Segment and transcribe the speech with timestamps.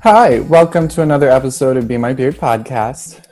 [0.00, 3.24] Hi, welcome to another episode of Be My Beard podcast.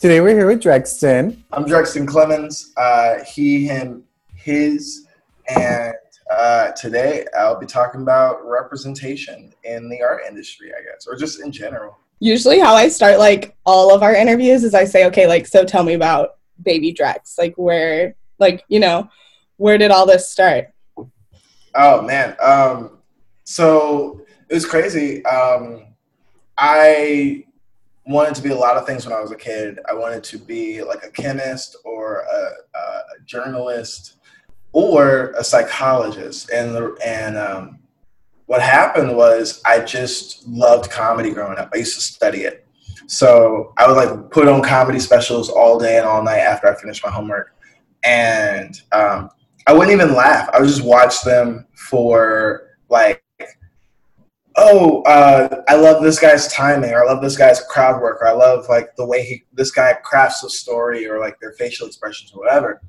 [0.00, 1.44] Today we're here with Drexton.
[1.52, 2.72] I'm Drexton Clemens.
[2.76, 4.02] Uh, he, him,
[4.34, 5.06] his,
[5.48, 5.94] and
[6.28, 11.40] uh, today I'll be talking about representation in the art industry, I guess, or just
[11.40, 11.96] in general.
[12.18, 15.64] Usually, how I start like all of our interviews is I say, okay, like, so
[15.64, 17.38] tell me about Baby Drex.
[17.38, 19.08] Like, where, like, you know,
[19.56, 20.68] where did all this start?
[21.74, 22.98] Oh man, um,
[23.44, 25.24] so it was crazy.
[25.24, 25.86] Um,
[26.58, 27.44] I
[28.06, 29.78] wanted to be a lot of things when I was a kid.
[29.88, 34.16] I wanted to be like a chemist or a, a journalist
[34.72, 36.50] or a psychologist.
[36.50, 37.78] And and um,
[38.46, 41.70] what happened was I just loved comedy growing up.
[41.72, 42.66] I used to study it.
[43.06, 46.74] So I would like put on comedy specials all day and all night after I
[46.74, 47.54] finished my homework.
[48.04, 49.30] And um,
[49.66, 50.48] I wouldn't even laugh.
[50.52, 53.22] I would just watch them for like
[54.60, 58.28] oh, uh, I love this guy's timing, or I love this guy's crowd work, or
[58.28, 61.86] I love like the way he this guy crafts a story, or like their facial
[61.86, 62.80] expressions, or whatever.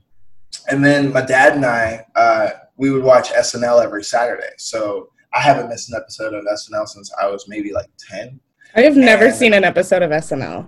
[0.70, 4.52] And then my dad and I, uh, we would watch SNL every Saturday.
[4.58, 8.40] So I haven't missed an episode of SNL since I was maybe like ten.
[8.76, 10.68] I have never and, seen an episode of SNL.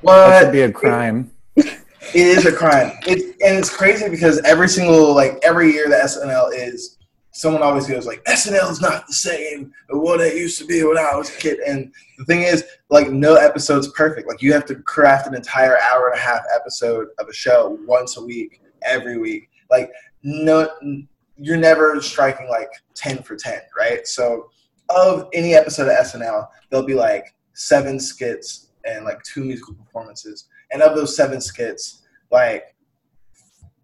[0.00, 0.14] What?
[0.14, 1.30] That should be a crime.
[2.14, 2.92] it is a crime.
[3.06, 6.98] It, and it's crazy because every single like every year that SNL is
[7.32, 10.98] someone always goes like SNL is not the same what it used to be when
[10.98, 11.58] I was a kid.
[11.60, 14.28] And the thing is, like no episode's perfect.
[14.28, 17.78] Like you have to craft an entire hour and a half episode of a show
[17.86, 19.48] once a week, every week.
[19.70, 19.90] Like
[20.22, 20.68] no,
[21.36, 24.06] you're never striking like ten for ten, right?
[24.06, 24.50] So
[24.88, 30.48] of any episode of SNL, there'll be like seven skits and like two musical performances.
[30.72, 31.99] And of those seven skits,
[32.30, 32.74] like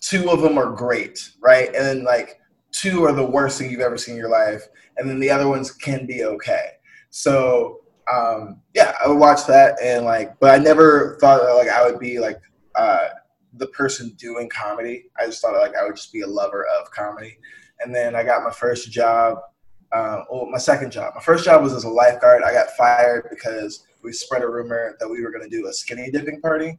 [0.01, 1.67] two of them are great, right?
[1.69, 2.41] And then like
[2.73, 4.63] two are the worst thing you've ever seen in your life,
[4.97, 6.73] and then the other ones can be okay.
[7.11, 7.81] So
[8.13, 11.85] um, yeah, I would watch that and like, but I never thought that, like I
[11.85, 12.41] would be like
[12.77, 13.09] uh,
[13.55, 15.07] the person doing comedy.
[15.19, 17.39] I just thought like I would just be a lover of comedy.
[17.81, 19.39] And then I got my first job.
[19.93, 21.15] Um, well, my second job.
[21.15, 22.43] My first job was as a lifeguard.
[22.43, 25.73] I got fired because we spread a rumor that we were going to do a
[25.73, 26.79] skinny dipping party,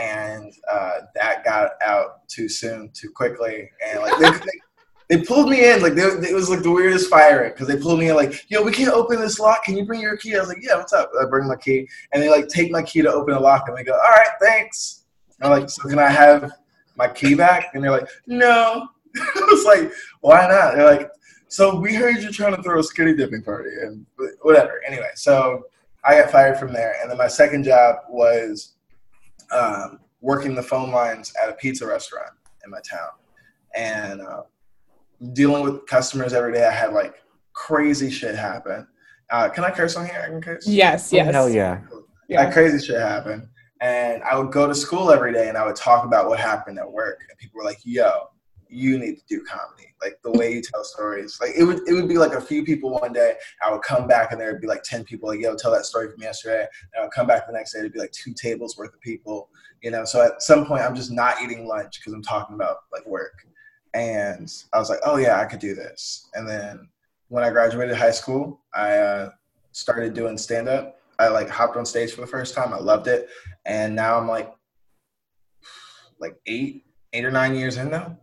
[0.00, 4.60] and uh, that got out too soon, too quickly, and like they, they,
[5.10, 7.98] they pulled me in like they, it was like the weirdest firing because they pulled
[7.98, 9.64] me in like yo we can't open this lock.
[9.64, 10.36] Can you bring your key?
[10.36, 11.10] I was like yeah what's up?
[11.20, 13.76] I bring my key and they like take my key to open the lock and
[13.76, 15.04] they go all right thanks.
[15.40, 16.52] And i'm like so can i have
[16.96, 17.74] my key back?
[17.74, 18.88] And they're like no.
[19.16, 20.76] I was like why not?
[20.76, 21.10] They're like
[21.48, 24.06] so we heard you're trying to throw a skinny dipping party and
[24.42, 24.80] whatever.
[24.86, 25.64] Anyway so
[26.04, 28.74] i got fired from there and then my second job was
[29.52, 32.30] um, working the phone lines at a pizza restaurant
[32.64, 33.08] in my town
[33.74, 34.42] and uh,
[35.32, 36.66] dealing with customers every day.
[36.66, 37.14] I had like
[37.52, 38.86] crazy shit happen.
[39.30, 40.22] Uh, can I curse on here?
[40.24, 40.66] I can curse.
[40.66, 41.28] Yes, yes.
[41.28, 41.80] Oh, hell yeah.
[42.28, 42.44] yeah.
[42.44, 43.46] Like crazy shit happened,
[43.80, 46.78] and I would go to school every day and I would talk about what happened
[46.78, 48.10] at work, and people were like, "Yo,
[48.70, 49.94] you need to do comedy.
[50.02, 51.38] Like the way you tell stories.
[51.40, 53.34] Like it would it would be like a few people one day.
[53.64, 55.84] I would come back and there would be like ten people like, yo, tell that
[55.84, 56.66] story from yesterday.
[56.94, 59.00] And I would come back the next day, it'd be like two tables worth of
[59.00, 59.50] people.
[59.82, 62.78] You know, so at some point I'm just not eating lunch because I'm talking about
[62.92, 63.44] like work.
[63.92, 66.28] And I was like, oh yeah, I could do this.
[66.34, 66.88] And then
[67.28, 69.30] when I graduated high school, I uh,
[69.72, 71.00] started doing stand up.
[71.18, 72.72] I like hopped on stage for the first time.
[72.72, 73.28] I loved it.
[73.66, 74.52] And now I'm like,
[76.18, 78.18] like eight, eight or nine years in now.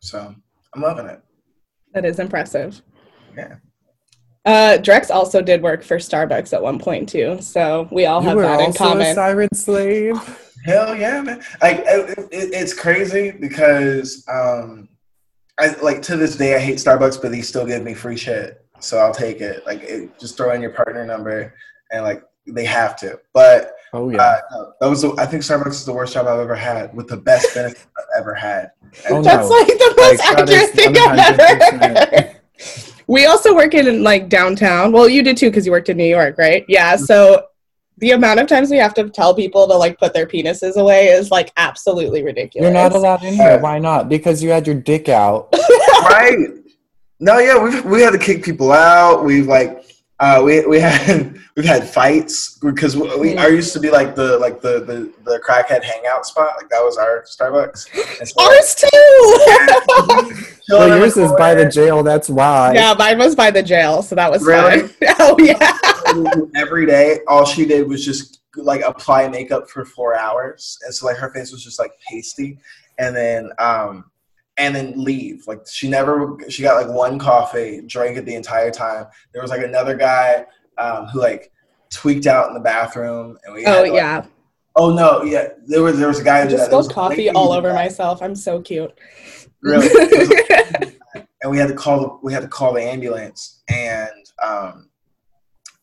[0.00, 0.34] So
[0.74, 1.20] I'm loving it.
[1.94, 2.80] That is impressive.
[3.36, 3.56] Yeah.
[4.44, 8.28] Uh, Drex also did work for Starbucks at one point too, so we all you
[8.28, 9.06] have that in common.
[9.06, 10.16] A siren slave.
[10.64, 11.42] Hell yeah, man!
[11.60, 14.88] Like it, it, it's crazy because um,
[15.58, 18.64] I like to this day I hate Starbucks, but they still give me free shit,
[18.80, 19.66] so I'll take it.
[19.66, 21.54] Like it, just throw in your partner number,
[21.92, 23.20] and like they have to.
[23.34, 26.40] But oh yeah, uh, that was the, I think Starbucks is the worst job I've
[26.40, 28.70] ever had with the best benefits I've ever had.
[29.10, 29.56] Oh, That's no.
[29.56, 32.34] like the most like, accurate thing I've ever heard.
[33.08, 34.92] We also work in like downtown.
[34.92, 36.64] Well, you did too because you worked in New York, right?
[36.68, 36.94] Yeah.
[36.96, 37.46] So
[37.96, 41.06] the amount of times we have to tell people to like put their penises away
[41.06, 42.66] is like absolutely ridiculous.
[42.66, 43.58] You're not allowed in here.
[43.58, 44.10] Why not?
[44.10, 45.48] Because you had your dick out.
[46.02, 46.48] right.
[47.18, 49.24] No, yeah, we've we had to kick people out.
[49.24, 49.87] We've like
[50.20, 54.14] uh, we we had we've had fights because we, we I used to be like
[54.14, 56.54] the like the the the crackhead hangout spot.
[56.56, 58.26] Like that was our Starbucks.
[58.26, 60.54] So, Ours too.
[60.70, 62.02] well, yours is by the jail.
[62.02, 62.72] That's why.
[62.74, 64.88] Yeah, mine was by the jail, so that was really.
[64.88, 64.96] Fun.
[65.20, 65.78] oh yeah.
[66.56, 71.06] Every day, all she did was just like apply makeup for four hours, and so
[71.06, 72.58] like her face was just like pasty,
[72.98, 74.10] and then um
[74.58, 75.46] and then leave.
[75.46, 79.06] Like she never, she got like one coffee, drank it the entire time.
[79.32, 80.44] There was like another guy
[80.76, 81.52] um, who like
[81.90, 83.64] tweaked out in the bathroom, and we.
[83.64, 84.26] Oh like, yeah.
[84.76, 85.22] Oh no!
[85.22, 86.70] Yeah, there was there was a guy I who just did that.
[86.70, 87.74] There was spilled coffee all over that.
[87.74, 88.22] myself.
[88.22, 88.96] I'm so cute.
[89.60, 89.88] Really?
[89.88, 90.92] There was a-
[91.42, 94.10] and we had to call the we had to call the ambulance and
[94.42, 94.87] um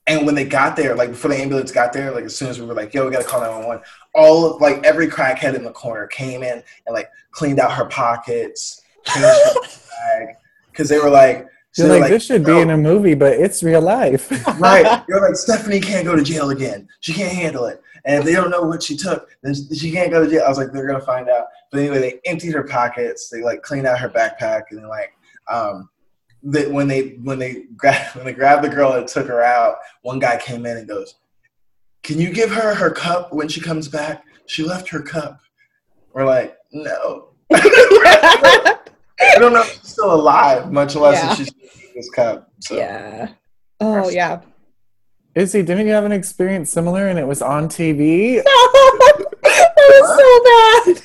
[0.07, 2.59] and when they got there like before the ambulance got there like as soon as
[2.59, 5.71] we were like yo we gotta call 911 all of like every crackhead in the
[5.71, 10.35] corner came in and like cleaned out her pockets bag
[10.71, 13.33] because they were like so You're were like, this should be in a movie, but
[13.33, 14.31] it's real life.
[14.61, 15.03] right.
[15.09, 16.87] You're like stephanie can't go to jail again.
[17.01, 17.81] She can't handle it.
[18.05, 20.43] And if they don't know what she took then she can't go to jail.
[20.45, 21.47] I was like they're gonna find out.
[21.71, 23.27] But anyway they emptied her pockets.
[23.27, 25.17] They like cleaned out her backpack and then like
[25.51, 25.89] um
[26.45, 29.77] that when they when they grabbed when they grabbed the girl and took her out
[30.01, 31.15] one guy came in and goes
[32.03, 35.39] can you give her her cup when she comes back she left her cup
[36.13, 38.77] we're like no i
[39.35, 41.31] don't know if she's still alive much less Yeah.
[41.31, 43.29] if she's using this cup so yeah.
[43.81, 44.41] Oh yeah.
[45.35, 48.41] Izzy, didn't you have an experience similar and it was on TV?
[48.43, 51.01] that was so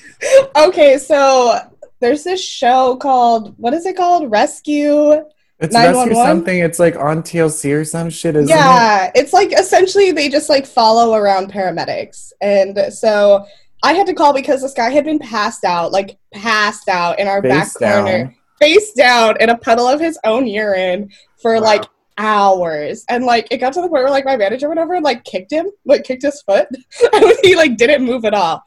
[0.56, 0.68] bad.
[0.68, 1.58] Okay, so
[2.00, 4.30] there's this show called what is it called?
[4.30, 5.22] Rescue.
[5.62, 6.58] It's Rescue something.
[6.58, 8.54] It's like on TLC or some shit, isn't it?
[8.58, 13.44] yeah, it's like essentially they just like follow around paramedics, and so
[13.82, 17.28] I had to call because this guy had been passed out, like passed out in
[17.28, 18.34] our back Face corner, down.
[18.58, 21.10] face down in a puddle of his own urine
[21.42, 21.60] for Wow.
[21.60, 21.84] like
[22.18, 25.04] hours and like it got to the point where like my manager went over and
[25.04, 26.66] like kicked him like kicked his foot
[27.14, 28.62] and he like didn't move at all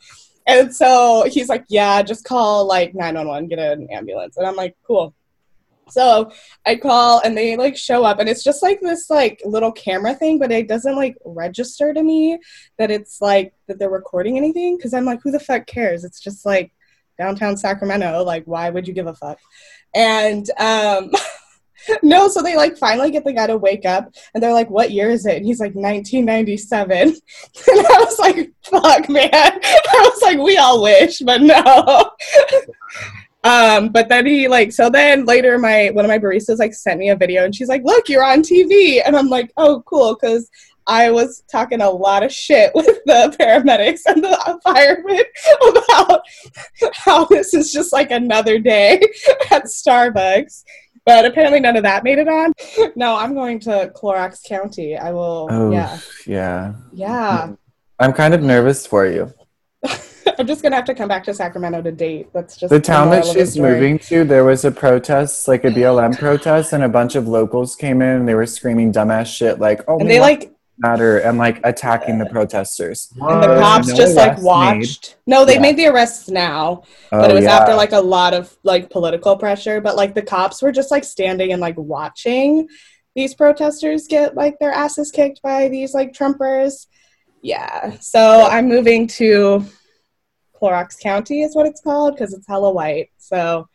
[0.48, 4.38] and so he's like yeah just call like 911 get an ambulance.
[4.38, 5.14] And i'm like cool.
[5.90, 6.32] So
[6.66, 10.16] i call and they like show up and it's just like this like little camera
[10.16, 12.40] thing but it doesn't like register to me
[12.78, 16.04] that it's like that they're recording anything because i'm like who the fuck cares?
[16.04, 16.72] It's just like
[17.18, 18.24] downtown sacramento.
[18.24, 19.40] Like why would you give a fuck?
[19.94, 21.12] And um
[22.04, 24.92] no, so they like finally get the guy to wake up and they're like, What
[24.92, 25.38] year is it?
[25.38, 26.98] And he's like, 1997.
[27.68, 29.30] And I was like, Fuck, man.
[29.34, 32.12] I was like, We all wish, but no.
[33.44, 37.00] um, but then he like, so then later, my one of my baristas like sent
[37.00, 39.02] me a video and she's like, Look, you're on TV.
[39.06, 40.16] And I'm like, Oh, cool.
[40.16, 40.50] Cause
[40.86, 45.24] I was talking a lot of shit with the paramedics and the firemen
[45.70, 46.22] about
[46.94, 49.02] how this is just like another day
[49.52, 50.64] at Starbucks.
[51.06, 52.54] But apparently none of that made it on.
[52.96, 54.96] No, I'm going to Clorox County.
[54.98, 55.48] I will.
[55.50, 55.98] Oh, Yeah.
[56.26, 56.74] yeah.
[56.94, 57.54] Yeah.
[58.00, 59.34] I'm kind of nervous for you.
[60.38, 62.28] I'm just going to have to come back to Sacramento to date.
[62.34, 65.48] That's just The town that moral of the she's moving to, there was a protest,
[65.48, 68.92] like a BLM protest, and a bunch of locals came in and they were screaming
[68.94, 73.14] dumbass shit like, oh, And they like, matter, and like attacking the protesters.
[73.20, 75.16] and the cops no just like arrests watched.
[75.28, 75.60] No, they Yeah.
[75.62, 76.84] made the arrests now.
[77.12, 77.58] Oh, but it oh, was yeah.
[77.58, 81.04] after like a lot of like political pressure but like the cops were just like
[81.04, 82.68] standing and like watching
[83.16, 86.88] these protesters get like their asses kicked by these like trumpers
[87.44, 89.64] yeah so i'm moving to
[90.60, 93.10] Clorox County is what it's called because it's hella white.
[93.18, 93.68] So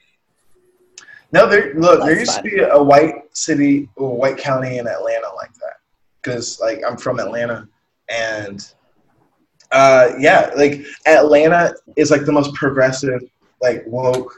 [1.33, 2.01] No, there look.
[2.03, 2.43] there used fun.
[2.45, 5.75] to be a white city, or white county in Atlanta like that.
[6.29, 7.67] Because like I'm from Atlanta,
[8.11, 8.67] and
[9.73, 13.23] uh, yeah, like Atlanta is like the most progressive,
[13.63, 14.33] like woke,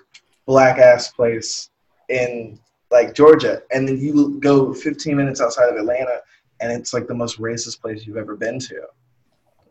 [0.46, 1.70] black ass place
[2.08, 2.60] in
[2.92, 6.20] like Georgia, and then you go 15 minutes outside of Atlanta,
[6.60, 8.82] and it's like the most racist place you've ever been to.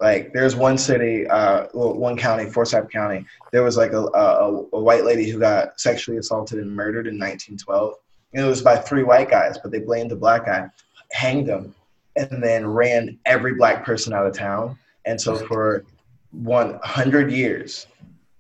[0.01, 3.25] Like there's one city, uh, well, one county, Forsyth County.
[3.53, 7.15] There was like a, a, a white lady who got sexually assaulted and murdered in
[7.15, 7.93] 1912.
[8.33, 10.69] And it was by three white guys, but they blamed the black guy,
[11.11, 11.75] hanged him,
[12.15, 14.77] and then ran every black person out of town.
[15.05, 15.85] And so for
[16.31, 17.87] 100 years,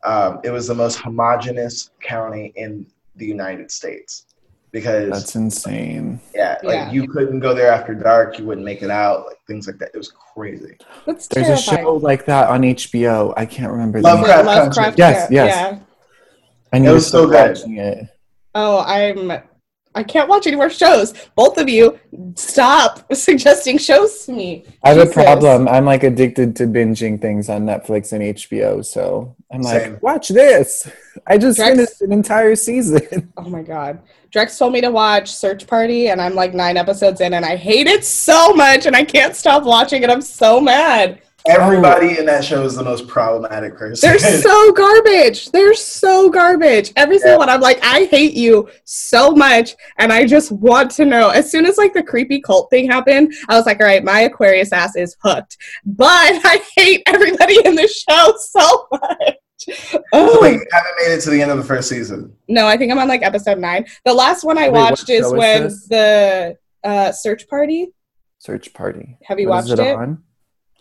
[0.03, 2.85] um, it was the most homogenous county in
[3.15, 4.25] the United States
[4.71, 6.19] because That's insane.
[6.35, 6.91] yeah, like Yeah.
[6.91, 9.89] you couldn't go there after dark, you wouldn't make it out, like things like that.
[9.93, 10.77] It was crazy.
[11.05, 11.79] that's There's terrifying.
[11.79, 13.33] a show like that on HBO.
[13.35, 14.15] I can't remember the name.
[14.21, 14.95] Lovecraft Lovecraft, Country.
[14.97, 15.55] Yes, yeah, yes.
[15.73, 15.79] yeah.
[16.71, 17.49] I need It to was so good.
[17.57, 18.07] watching it.
[18.55, 19.31] Oh, I'm.
[19.95, 21.13] I can't watch any more shows.
[21.35, 21.99] Both of you,
[22.35, 24.65] stop suggesting shows to me.
[24.83, 25.67] I have a problem.
[25.67, 28.85] I'm like addicted to binging things on Netflix and HBO.
[28.85, 29.99] So I'm like, Same.
[30.01, 30.89] watch this.
[31.25, 33.31] I just Drex- finished an entire season.
[33.37, 33.99] Oh my god.
[34.31, 37.55] Drex told me to watch Search Party, and I'm like nine episodes in, and I
[37.55, 40.09] hate it so much, and I can't stop watching it.
[40.09, 41.21] I'm so mad.
[41.47, 44.09] Everybody in that show is the most problematic person.
[44.09, 45.51] They're so garbage.
[45.51, 46.91] They're so garbage.
[46.95, 47.49] Every single one.
[47.49, 51.29] I'm like, I hate you so much, and I just want to know.
[51.29, 54.21] As soon as like the creepy cult thing happened, I was like, all right, my
[54.21, 55.57] Aquarius ass is hooked.
[55.85, 56.09] But
[56.43, 60.03] I hate everybody in the show so much.
[60.13, 60.33] oh.
[60.33, 62.33] So wait, you haven't made it to the end of the first season.
[62.47, 63.85] No, I think I'm on like episode nine.
[64.03, 67.93] The last one I wait, watched is when is the uh, search party.
[68.39, 69.17] Search party.
[69.23, 70.17] Have you what watched it, it?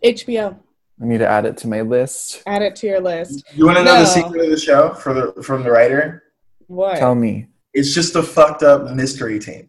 [0.05, 0.13] On?
[0.13, 0.59] HBO.
[1.01, 2.43] I need to add it to my list.
[2.47, 3.45] Add it to your list.
[3.55, 4.01] You want to know no.
[4.01, 6.25] the secret of the show for the from the writer?
[6.67, 6.99] What?
[6.99, 7.47] Tell me.
[7.73, 9.69] It's just a fucked up mystery team.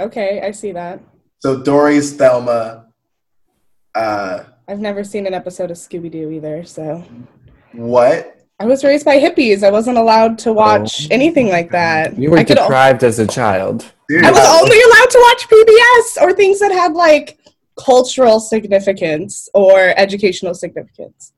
[0.00, 1.00] Okay, I see that.
[1.40, 2.86] So Dory's Velma.
[3.94, 7.04] Uh, I've never seen an episode of Scooby Doo either, so.
[7.72, 8.38] What?
[8.60, 9.62] I was raised by hippies.
[9.62, 11.08] I wasn't allowed to watch oh.
[11.10, 12.18] anything like that.
[12.18, 13.84] You were deprived o- as a child.
[14.10, 17.38] I was only allowed to watch PBS or things that had like
[17.78, 21.32] cultural significance or educational significance.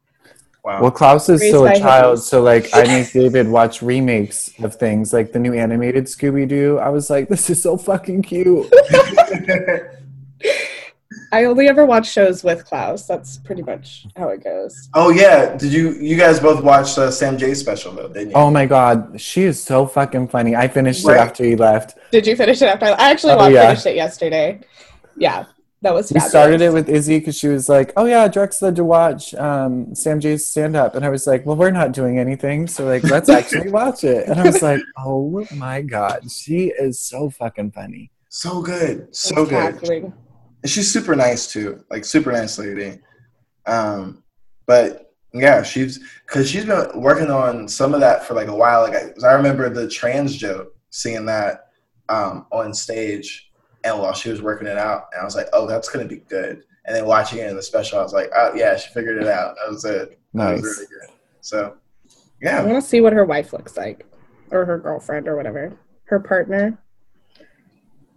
[0.63, 0.83] Wow.
[0.83, 2.23] Well, Klaus is still a child, hippies.
[2.23, 6.79] so like I make David watch remakes of things like the new animated Scooby Doo.
[6.79, 8.71] I was like, this is so fucking cute.
[11.33, 13.07] I only ever watch shows with Klaus.
[13.07, 14.89] That's pretty much how it goes.
[14.95, 18.09] Oh yeah, did you you guys both watch uh, Sam Jay special though?
[18.09, 18.37] Didn't you?
[18.37, 20.57] Oh my god, she is so fucking funny.
[20.57, 21.17] I finished right.
[21.17, 21.97] it after he left.
[22.11, 22.87] Did you finish it after?
[22.87, 23.67] I, I actually oh, watched, yeah.
[23.69, 24.61] finished it yesterday.
[25.17, 25.47] Yeah,
[25.83, 26.13] that was.
[26.13, 29.35] We started it with Izzy because she was like, "Oh yeah, Drex said to watch
[29.35, 32.85] um, Sam Jay's stand up," and I was like, "Well, we're not doing anything, so
[32.85, 37.31] like, let's actually watch it." And I was like, "Oh my god, she is so
[37.31, 39.83] fucking funny." So good, so good.
[39.83, 42.99] And she's super nice too, like super nice lady.
[43.67, 44.23] Um,
[44.67, 48.83] but yeah, she's because she's been working on some of that for like a while.
[48.83, 51.69] Like I, I remember the trans joke, seeing that
[52.09, 53.50] um, on stage,
[53.85, 56.23] and while she was working it out, and I was like, oh, that's gonna be
[56.29, 56.65] good.
[56.87, 59.29] And then watching it in the special, I was like, oh yeah, she figured it
[59.29, 59.57] out.
[59.57, 60.19] That was it.
[60.33, 60.47] Nice.
[60.49, 61.17] That was really good.
[61.41, 61.77] So
[62.41, 64.07] yeah, I want to see what her wife looks like,
[64.51, 66.79] or her girlfriend, or whatever, her partner.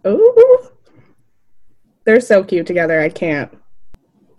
[0.06, 0.68] Ooh.
[2.04, 3.00] They're so cute together.
[3.00, 3.56] I can't.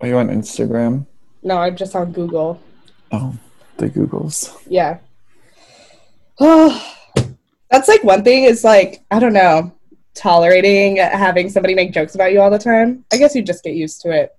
[0.00, 1.06] Are you on Instagram?
[1.42, 2.60] No, I'm just on Google.
[3.12, 3.36] Oh,
[3.76, 4.56] the Googles.
[4.68, 4.98] Yeah.
[6.38, 6.94] Oh,
[7.70, 9.75] that's like one thing is like, I don't know,
[10.16, 13.04] tolerating having somebody make jokes about you all the time.
[13.12, 14.34] I guess you just get used to it.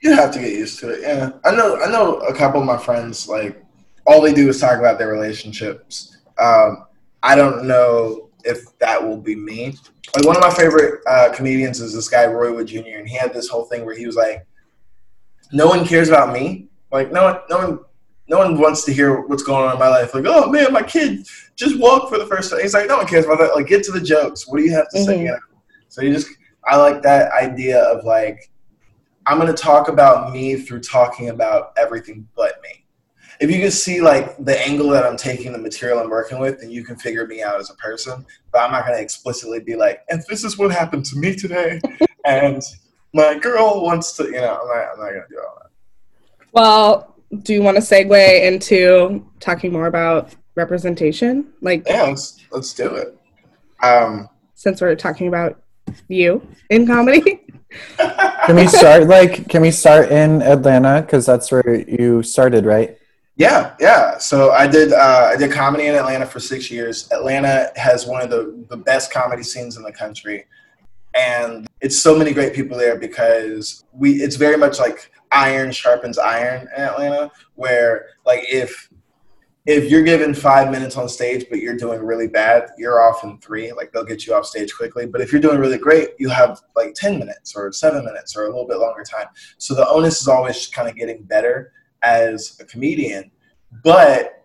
[0.00, 1.00] You have to get used to it.
[1.02, 1.30] Yeah.
[1.44, 3.64] I know I know a couple of my friends like
[4.04, 6.16] all they do is talk about their relationships.
[6.38, 6.86] Um,
[7.22, 9.76] I don't know if that will be me.
[10.16, 12.96] Like one of my favorite uh, comedians is this guy Roy Wood Jr.
[12.96, 14.44] and he had this whole thing where he was like,
[15.52, 16.66] "No one cares about me.
[16.90, 17.78] Like no one, no one,
[18.32, 20.14] no one wants to hear what's going on in my life.
[20.14, 22.60] Like, oh man, my kid just walked for the first time.
[22.60, 23.54] He's like, no one cares about that.
[23.54, 24.48] Like, get to the jokes.
[24.48, 25.06] What do you have to mm-hmm.
[25.06, 25.20] say?
[25.20, 25.38] You know?
[25.88, 26.28] So you just,
[26.64, 28.50] I like that idea of like,
[29.26, 32.82] I'm gonna talk about me through talking about everything but me
[33.42, 36.60] if you can see like the angle that I'm taking the material I'm working with,
[36.60, 38.24] then you can figure me out as a person.
[38.52, 41.34] But I'm not going to explicitly be like, and this is what happened to me
[41.34, 41.80] today,
[42.24, 42.62] and
[43.12, 45.70] my girl wants to, you know, I'm not, I'm not going to do all that.
[46.52, 47.11] Well,
[47.42, 51.52] do you want to segue into talking more about representation?
[51.60, 53.18] Like, yeah, let's let's do it.
[53.82, 55.62] Um, since we're talking about
[56.08, 57.40] you in comedy.
[58.46, 62.98] can we start like can we start in Atlanta because that's where you started, right?
[63.36, 64.18] Yeah, yeah.
[64.18, 67.10] So I did uh, I did comedy in Atlanta for six years.
[67.12, 70.44] Atlanta has one of the, the best comedy scenes in the country.
[71.14, 76.18] And it's so many great people there because we it's very much like iron sharpens
[76.18, 78.88] iron in Atlanta, where like if
[79.64, 83.38] if you're given five minutes on stage but you're doing really bad, you're off in
[83.38, 83.72] three.
[83.72, 85.06] Like they'll get you off stage quickly.
[85.06, 88.44] But if you're doing really great, you have like ten minutes or seven minutes or
[88.44, 89.26] a little bit longer time.
[89.58, 93.30] So the onus is always kind of getting better as a comedian,
[93.84, 94.42] but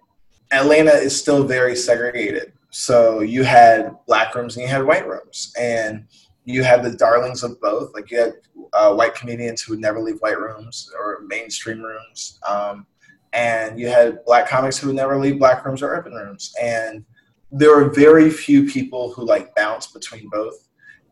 [0.52, 2.54] Atlanta is still very segregated.
[2.70, 6.06] So you had black rooms and you had white rooms, and
[6.48, 7.94] you had the darlings of both.
[7.94, 8.34] Like you had
[8.74, 12.88] uh, white comedians who would never leave white rooms or mainstream rooms, um,
[13.34, 16.54] and you had black comics who would never leave black rooms or urban rooms.
[16.62, 17.06] And
[17.52, 20.68] there were very few people who like bounce between both.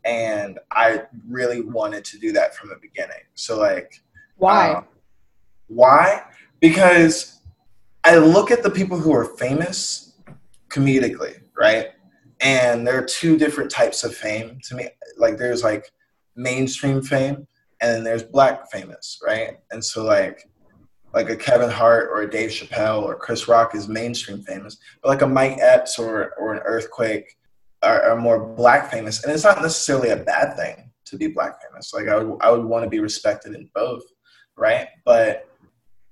[0.06, 3.24] And I really wanted to do that from the beginning.
[3.34, 4.02] So like,
[4.38, 4.74] why?
[4.74, 4.86] Um,
[5.68, 6.24] why?
[6.60, 7.42] because
[8.04, 10.14] I look at the people who are famous
[10.70, 11.90] comedically, right?
[12.46, 14.88] And there are two different types of fame to me.
[15.18, 15.92] Like there's like
[16.36, 17.48] mainstream fame
[17.82, 19.58] and then there's black famous, right?
[19.72, 20.48] And so like
[21.12, 25.10] like a Kevin Hart or a Dave Chappelle or Chris Rock is mainstream famous, but
[25.10, 27.36] like a Mike Epps or or an Earthquake
[27.82, 31.56] are, are more black famous, and it's not necessarily a bad thing to be black
[31.64, 31.94] famous.
[31.96, 34.04] Like I would I would want to be respected in both,
[34.56, 34.88] right?
[35.04, 35.50] But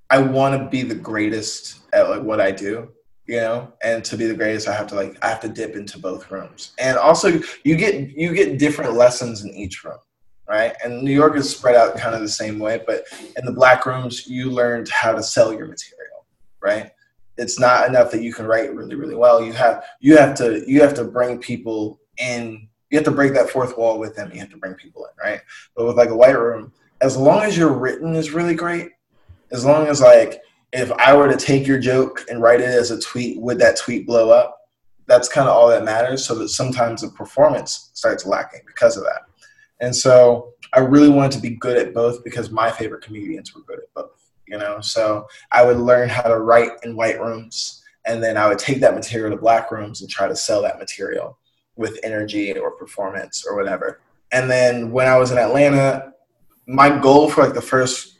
[0.09, 2.91] I want to be the greatest at like what I do,
[3.25, 5.75] you know, and to be the greatest, I have to like I have to dip
[5.75, 9.99] into both rooms, and also you get you get different lessons in each room,
[10.47, 10.73] right?
[10.83, 13.05] And New York is spread out kind of the same way, but
[13.37, 16.25] in the black rooms, you learned how to sell your material,
[16.61, 16.91] right?
[17.37, 19.43] it's not enough that you can write really really well.
[19.43, 22.67] You have you have to you have to bring people in.
[22.89, 24.29] You have to break that fourth wall with them.
[24.31, 25.41] You have to bring people in, right?
[25.75, 28.91] But with like a white room, as long as your written is really great,
[29.51, 30.41] as long as like
[30.73, 33.77] if I were to take your joke and write it as a tweet, would that
[33.77, 34.57] tweet blow up?
[35.07, 36.25] That's kind of all that matters.
[36.25, 39.21] So that sometimes the performance starts lacking because of that.
[39.79, 43.61] And so I really wanted to be good at both because my favorite comedians were
[43.61, 47.83] good at both you know so i would learn how to write in white rooms
[48.05, 50.79] and then i would take that material to black rooms and try to sell that
[50.79, 51.37] material
[51.75, 54.01] with energy or performance or whatever
[54.31, 56.13] and then when i was in atlanta
[56.67, 58.12] my goal for like the first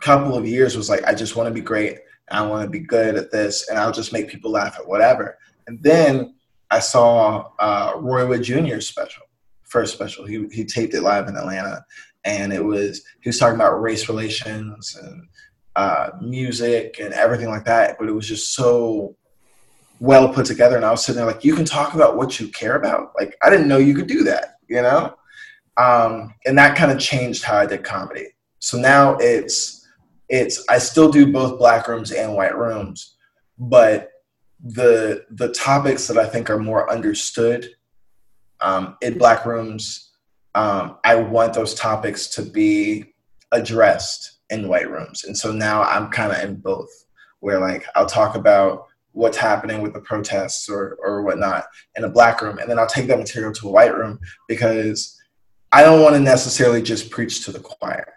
[0.00, 1.98] couple of years was like i just want to be great
[2.30, 5.38] i want to be good at this and i'll just make people laugh at whatever
[5.66, 6.34] and then
[6.70, 9.24] i saw uh, roy wood jr's special
[9.62, 11.84] first special he, he taped it live in atlanta
[12.24, 15.28] and it was he was talking about race relations and
[15.78, 17.96] uh, music and everything like that.
[17.98, 19.16] But it was just so
[20.00, 20.74] well put together.
[20.74, 23.12] And I was sitting there like, you can talk about what you care about.
[23.16, 25.14] Like, I didn't know you could do that, you know?
[25.76, 28.26] Um, and that kind of changed how I did comedy.
[28.58, 29.77] So now it's,
[30.28, 33.16] it's, I still do both black rooms and white rooms,
[33.58, 34.10] but
[34.62, 37.68] the, the topics that I think are more understood
[38.60, 40.12] um, in black rooms,
[40.54, 43.14] um, I want those topics to be
[43.52, 45.24] addressed in white rooms.
[45.24, 46.90] And so now I'm kind of in both,
[47.40, 51.64] where like I'll talk about what's happening with the protests or, or whatnot
[51.96, 54.18] in a black room, and then I'll take that material to a white room
[54.48, 55.16] because
[55.72, 58.12] I don't want to necessarily just preach to the choir.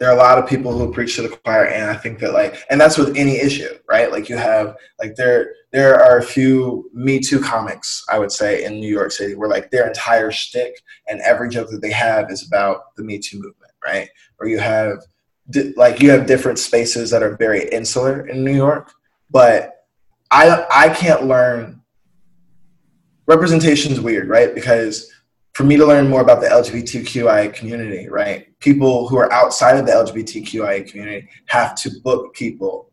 [0.00, 2.32] There are a lot of people who preach to the choir, and I think that
[2.32, 4.10] like, and that's with any issue, right?
[4.10, 8.64] Like you have like there there are a few Me Too comics, I would say,
[8.64, 10.74] in New York City, where like their entire shtick
[11.06, 14.08] and every joke that they have is about the Me Too movement, right?
[14.40, 15.02] Or you have
[15.76, 18.90] like you have different spaces that are very insular in New York,
[19.30, 19.84] but
[20.30, 21.82] I I can't learn
[23.26, 24.54] representation's weird, right?
[24.54, 25.10] Because
[25.52, 28.49] for me to learn more about the LGBTQIA community, right?
[28.60, 32.90] People who are outside of the LGBTQIA community have to book people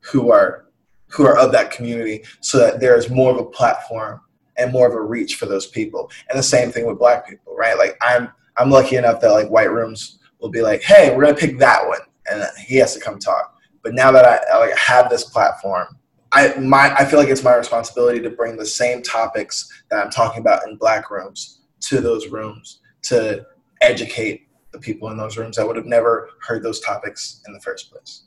[0.00, 0.66] who are
[1.10, 4.20] who are of that community so that there is more of a platform
[4.58, 6.10] and more of a reach for those people.
[6.28, 7.78] And the same thing with black people, right?
[7.78, 11.36] Like I'm I'm lucky enough that like white rooms will be like, hey, we're gonna
[11.36, 13.54] pick that one, and he has to come talk.
[13.82, 15.96] But now that I, like have this platform,
[16.32, 20.10] I my I feel like it's my responsibility to bring the same topics that I'm
[20.10, 23.46] talking about in black rooms to those rooms to
[23.80, 27.60] educate the people in those rooms that would have never heard those topics in the
[27.60, 28.24] first place.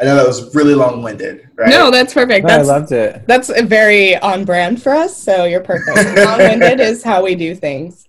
[0.00, 1.68] I know that was really long winded, right?
[1.68, 2.46] No, that's perfect.
[2.46, 3.26] No, that's, I loved it.
[3.26, 6.16] That's very on brand for us, so you're perfect.
[6.24, 8.08] long winded is how we do things.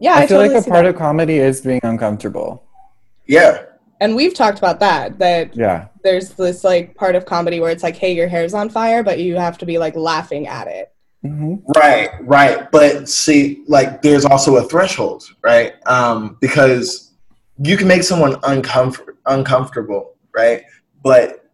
[0.00, 0.90] Yeah, I, I feel totally like a part that.
[0.90, 2.66] of comedy is being uncomfortable.
[3.26, 3.62] Yeah.
[4.00, 5.18] And we've talked about that.
[5.18, 8.68] That yeah, there's this like part of comedy where it's like, hey, your hair's on
[8.68, 10.92] fire, but you have to be like laughing at it.
[11.26, 11.72] Mm-hmm.
[11.76, 12.70] Right, right.
[12.70, 15.74] But see, like, there's also a threshold, right?
[15.86, 17.12] Um, because
[17.58, 20.62] you can make someone uncomfort uncomfortable, right?
[21.02, 21.50] But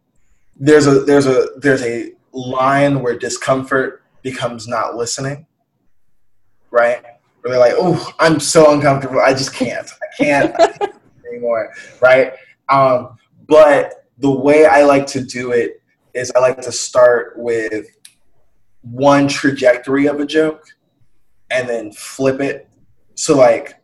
[0.56, 5.46] there's a there's a there's a line where discomfort becomes not listening,
[6.70, 7.02] right?
[7.42, 9.20] where they're like, "Oh, I'm so uncomfortable.
[9.20, 9.88] I just can't.
[10.02, 10.92] I can't,
[11.28, 12.32] anymore." Right?
[12.68, 15.82] Um, but the way I like to do it
[16.14, 17.86] is I like to start with
[18.82, 20.64] one trajectory of a joke
[21.50, 22.68] and then flip it.
[23.14, 23.74] So like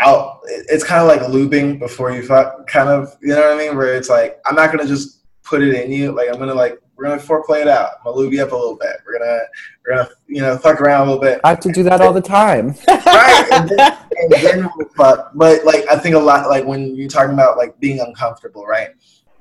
[0.00, 3.56] out it's kind of like looping before you fuck kind of you know what I
[3.56, 6.54] mean where it's like I'm not gonna just put it in you like I'm gonna
[6.54, 7.90] like we're gonna foreplay it out.
[7.98, 8.96] I'm gonna lube you up a little bit.
[9.06, 9.40] We're gonna
[9.84, 11.40] we're gonna you know fuck around a little bit.
[11.44, 12.68] I have to do that all the time.
[12.88, 15.32] right, and then, and then we'll fuck.
[15.34, 18.90] But like I think a lot like when you're talking about like being uncomfortable, right?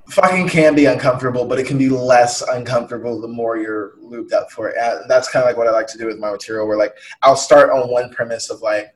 [0.09, 4.51] Fucking can be uncomfortable, but it can be less uncomfortable the more you're looped up
[4.51, 4.75] for it.
[4.79, 6.67] And that's kind of like what I like to do with my material.
[6.67, 8.95] Where like I'll start on one premise of like,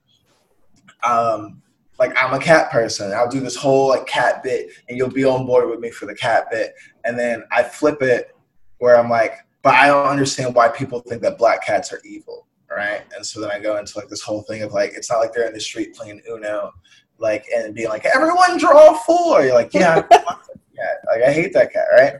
[1.04, 1.62] um,
[1.98, 3.12] like I'm a cat person.
[3.12, 6.06] I'll do this whole like cat bit, and you'll be on board with me for
[6.06, 6.74] the cat bit.
[7.06, 8.36] And then I flip it
[8.78, 12.48] where I'm like, but I don't understand why people think that black cats are evil,
[12.69, 13.02] right?
[13.15, 15.34] And so then I go into like this whole thing of like, it's not like
[15.34, 16.72] they're in the street playing Uno,
[17.17, 19.43] like and being like, everyone draw four.
[19.43, 20.04] You're like, yeah,
[20.79, 21.01] cat.
[21.11, 22.13] like I hate that cat, right?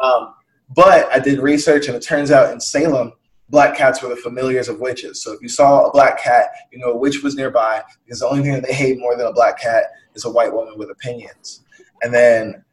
[0.00, 0.34] Um,
[0.74, 3.12] but I did research, and it turns out in Salem,
[3.48, 5.22] black cats were the familiars of witches.
[5.22, 8.28] So if you saw a black cat, you know a witch was nearby because the
[8.28, 10.90] only thing that they hate more than a black cat is a white woman with
[10.90, 11.62] opinions.
[12.02, 12.64] And then,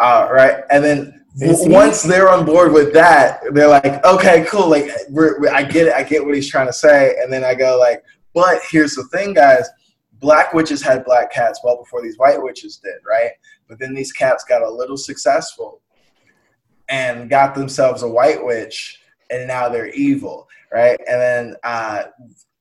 [0.00, 4.68] uh, right, and then once they're on board with that, they're like, okay, cool.
[4.68, 5.92] Like, we're, we're, I get it.
[5.92, 7.16] I get what he's trying to say.
[7.22, 8.02] And then I go like,
[8.34, 9.68] but here's the thing, guys.
[10.14, 13.30] Black witches had black cats well before these white witches did, right?
[13.68, 15.80] But then these cats got a little successful.
[16.88, 18.98] and got themselves a white witch,
[19.30, 20.98] and now they're evil, right?
[21.06, 22.04] And then uh,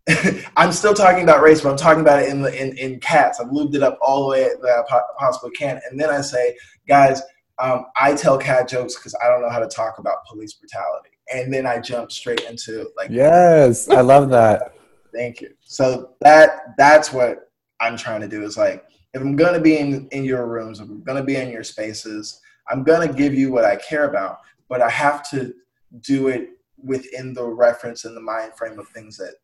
[0.57, 3.39] I'm still talking about race, but I'm talking about it in the in, in cats.
[3.39, 6.57] I've lubed it up all the way that I possibly can, and then I say,
[6.87, 7.21] guys,
[7.59, 11.09] um, I tell cat jokes because I don't know how to talk about police brutality,
[11.33, 14.73] and then I jump straight into like, yes, I love that.
[15.13, 15.49] Thank you.
[15.61, 20.07] So that that's what I'm trying to do is like, if I'm gonna be in
[20.11, 23.65] in your rooms, if I'm gonna be in your spaces, I'm gonna give you what
[23.65, 24.39] I care about,
[24.69, 25.53] but I have to
[26.01, 26.49] do it
[26.83, 29.35] within the reference and the mind frame of things that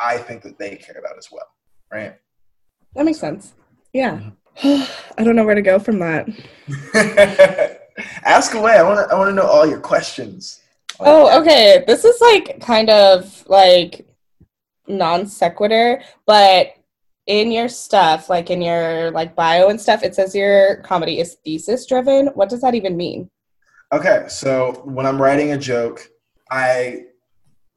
[0.00, 1.46] I think that they care about as well,
[1.92, 2.16] right?
[2.94, 3.54] That makes sense.
[3.92, 4.12] Yeah.
[4.12, 4.30] Mm-hmm.
[5.18, 6.28] I don't know where to go from that.
[8.24, 8.72] Ask away.
[8.72, 9.14] I want to.
[9.14, 10.60] I want to know all your questions.
[11.00, 11.84] oh, okay.
[11.86, 14.06] This is like kind of like
[14.88, 16.74] non sequitur, but
[17.26, 21.36] in your stuff, like in your like bio and stuff, it says your comedy is
[21.44, 22.28] thesis driven.
[22.28, 23.30] What does that even mean?
[23.92, 26.08] Okay, so when I'm writing a joke,
[26.50, 27.04] I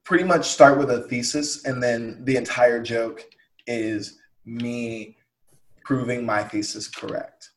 [0.04, 3.24] pretty much start with a thesis, and then the entire joke
[3.68, 5.18] is me
[5.84, 7.52] proving my thesis correct.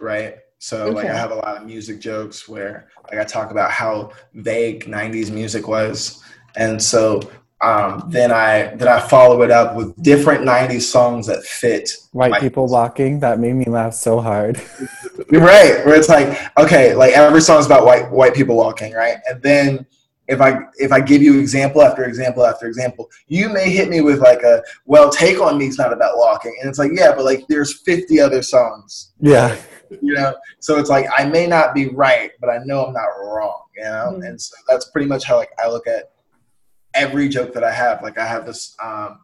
[0.00, 0.36] Right?
[0.58, 0.94] So okay.
[0.94, 4.84] like I have a lot of music jokes where like I talk about how vague
[4.84, 6.22] 90s music was.
[6.54, 7.20] And so
[7.62, 11.90] um, then I then I follow it up with different '90s songs that fit.
[12.12, 14.56] White people walking that made me laugh so hard.
[15.30, 19.18] right, where it's like okay, like every song's about white white people walking, right?
[19.28, 19.86] And then
[20.26, 24.00] if I if I give you example after example after example, you may hit me
[24.00, 27.12] with like a well, take on Me" me's not about walking, and it's like yeah,
[27.14, 29.12] but like there's 50 other songs.
[29.20, 29.56] Yeah.
[30.00, 33.08] You know, so it's like I may not be right, but I know I'm not
[33.18, 33.64] wrong.
[33.76, 34.22] You know, mm-hmm.
[34.22, 36.12] and so that's pretty much how like I look at
[36.94, 38.02] every joke that I have.
[38.02, 39.20] Like I have this um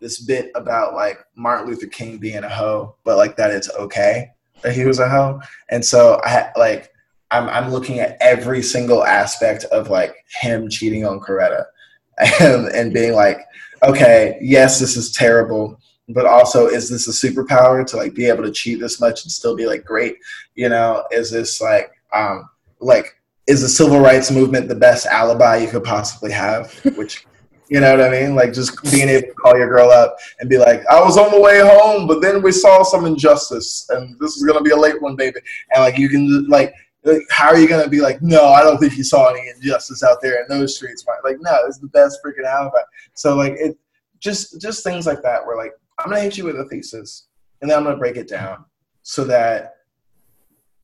[0.00, 4.30] this bit about like Martin Luther King being a hoe, but like that it's okay
[4.62, 6.90] that he was a hoe, and so I like
[7.30, 11.64] I'm I'm looking at every single aspect of like him cheating on Coretta
[12.40, 13.40] and and being like,
[13.82, 18.44] okay, yes, this is terrible, but also is this a superpower to like be able
[18.44, 20.16] to cheat this much and still be like great?
[20.54, 22.48] You know, is this like um
[22.80, 23.13] like
[23.46, 26.72] is the civil rights movement the best alibi you could possibly have?
[26.96, 27.26] Which
[27.68, 28.34] you know what I mean?
[28.34, 31.30] Like just being able to call your girl up and be like, I was on
[31.30, 34.76] the way home, but then we saw some injustice and this is gonna be a
[34.76, 35.40] late one, baby.
[35.74, 38.78] And like you can like like, how are you gonna be like, no, I don't
[38.78, 41.04] think you saw any injustice out there in those streets?
[41.22, 42.78] Like, no, it's the best freaking alibi.
[43.14, 43.76] So like it,
[44.20, 45.44] just just things like that.
[45.46, 47.26] Where like I'm gonna hit you with a thesis,
[47.60, 48.64] and then I'm gonna break it down
[49.02, 49.76] so that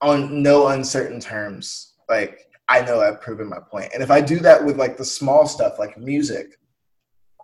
[0.02, 3.90] on no uncertain terms, like I know I've proven my point.
[3.92, 6.58] And if I do that with like the small stuff, like music,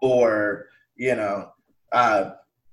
[0.01, 1.51] or you know,
[1.93, 2.31] uh,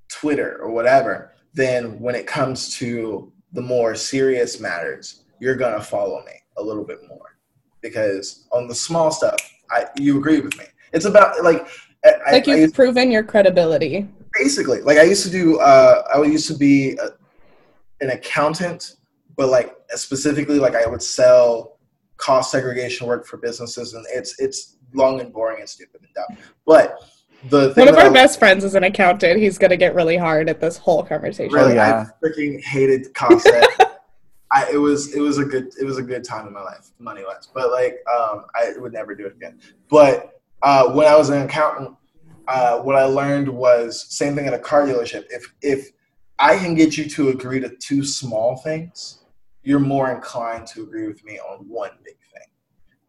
[0.10, 6.24] Twitter or whatever, then when it comes to the more serious matters you're gonna follow
[6.24, 7.38] me a little bit more
[7.82, 9.38] because on the small stuff,
[9.70, 10.64] I you agree with me.
[10.94, 11.68] It's about like
[12.32, 14.08] like I, you've I proven your credibility.
[14.34, 15.60] Basically, like I used to do.
[15.60, 17.10] Uh, I used to be a,
[18.00, 18.96] an accountant,
[19.36, 21.73] but like specifically, like I would sell
[22.18, 26.38] cost segregation work for businesses, and it's it's long and boring and stupid and dumb.
[26.66, 27.00] But
[27.50, 29.40] the one of our best friends is an accountant.
[29.40, 31.54] He's gonna get really hard at this whole conversation.
[31.54, 32.08] Really, yeah.
[32.08, 33.50] I freaking hated cost.
[34.52, 36.92] I, it was it was a good it was a good time in my life,
[37.00, 37.50] money wise.
[37.54, 39.60] But like um, I would never do it again.
[39.90, 41.96] But uh, when I was an accountant,
[42.48, 45.26] uh, what I learned was same thing at a car dealership.
[45.30, 45.90] If if
[46.40, 49.23] I can get you to agree to two small things,
[49.64, 52.48] you're more inclined to agree with me on one big thing.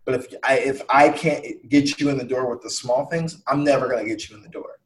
[0.04, 3.42] But if I if I can't get you in the door with the small things,
[3.46, 4.78] I'm never gonna get you in the door.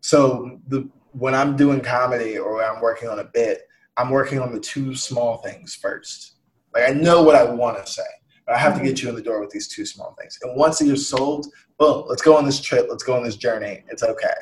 [0.00, 3.62] So the when I'm doing comedy or I'm working on a bit,
[3.96, 6.34] I'm working on the two small things first.
[6.74, 8.02] Like I know what I want to say,
[8.46, 10.38] but I have to get you in the door with these two small things.
[10.42, 11.46] And once you're sold,
[11.78, 12.86] boom, let's go on this trip.
[12.90, 13.82] Let's go on this journey.
[13.88, 14.34] It's okay.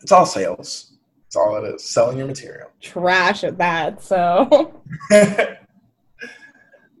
[0.00, 0.93] It's all sales.
[1.34, 1.82] It's all it is.
[1.82, 2.70] Selling your material.
[2.80, 4.00] Trash at that.
[4.00, 4.80] So.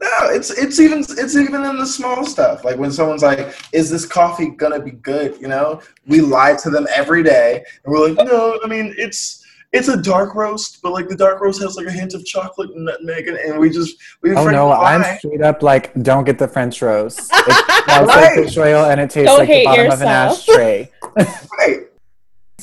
[0.00, 2.62] No, it's it's even it's even in the small stuff.
[2.62, 6.68] Like when someone's like, "Is this coffee gonna be good?" You know, we lie to
[6.68, 9.42] them every day, and we're like, "No, I mean it's
[9.72, 12.72] it's a dark roast, but like the dark roast has like a hint of chocolate
[12.72, 14.34] and nutmeg, and, and we just we.
[14.34, 17.20] Oh no, I'm straight up like, don't get the French roast.
[17.32, 18.36] It smells right.
[18.36, 20.48] like fish oil and it tastes don't like the bottom yourself.
[20.48, 20.92] of an ashtray.
[21.58, 21.86] right.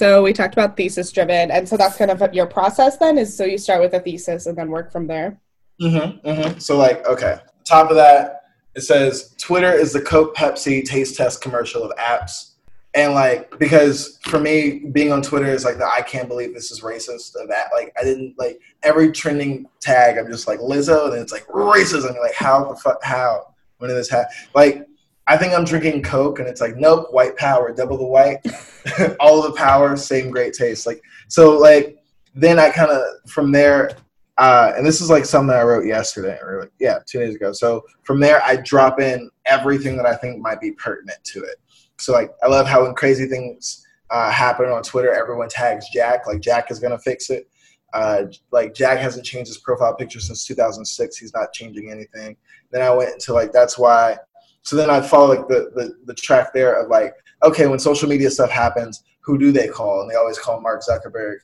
[0.02, 2.98] So we talked about thesis driven, and so that's kind of your process.
[2.98, 5.40] Then is so you start with a thesis and then work from there.
[5.80, 6.28] Mm-hmm.
[6.28, 6.58] mm-hmm.
[6.58, 11.44] So like, okay, top of that, it says Twitter is the Coke Pepsi taste test
[11.44, 12.54] commercial of apps
[12.96, 16.72] and like because for me being on twitter is like the i can't believe this
[16.72, 21.10] is racist of that like i didn't like every trending tag i'm just like lizzo
[21.10, 24.32] and it's like racism like how the fuck how when did this happen?
[24.54, 24.88] Like,
[25.27, 28.39] I think I'm drinking Coke, and it's like, nope, white power, double the white,
[29.19, 30.86] all the power, same great taste.
[30.86, 32.03] Like, so like,
[32.34, 33.91] then I kind of from there,
[34.38, 37.51] uh, and this is like something I wrote yesterday, or like, yeah, two days ago.
[37.51, 41.57] So from there, I drop in everything that I think might be pertinent to it.
[41.99, 46.27] So like, I love how when crazy things uh, happen on Twitter, everyone tags Jack.
[46.27, 47.47] Like Jack is gonna fix it.
[47.93, 51.17] Uh, like Jack hasn't changed his profile picture since 2006.
[51.17, 52.36] He's not changing anything.
[52.71, 54.17] Then I went into like that's why.
[54.63, 58.08] So then I follow like the, the the track there of like okay when social
[58.08, 60.02] media stuff happens, who do they call?
[60.02, 61.38] And they always call Mark Zuckerberg.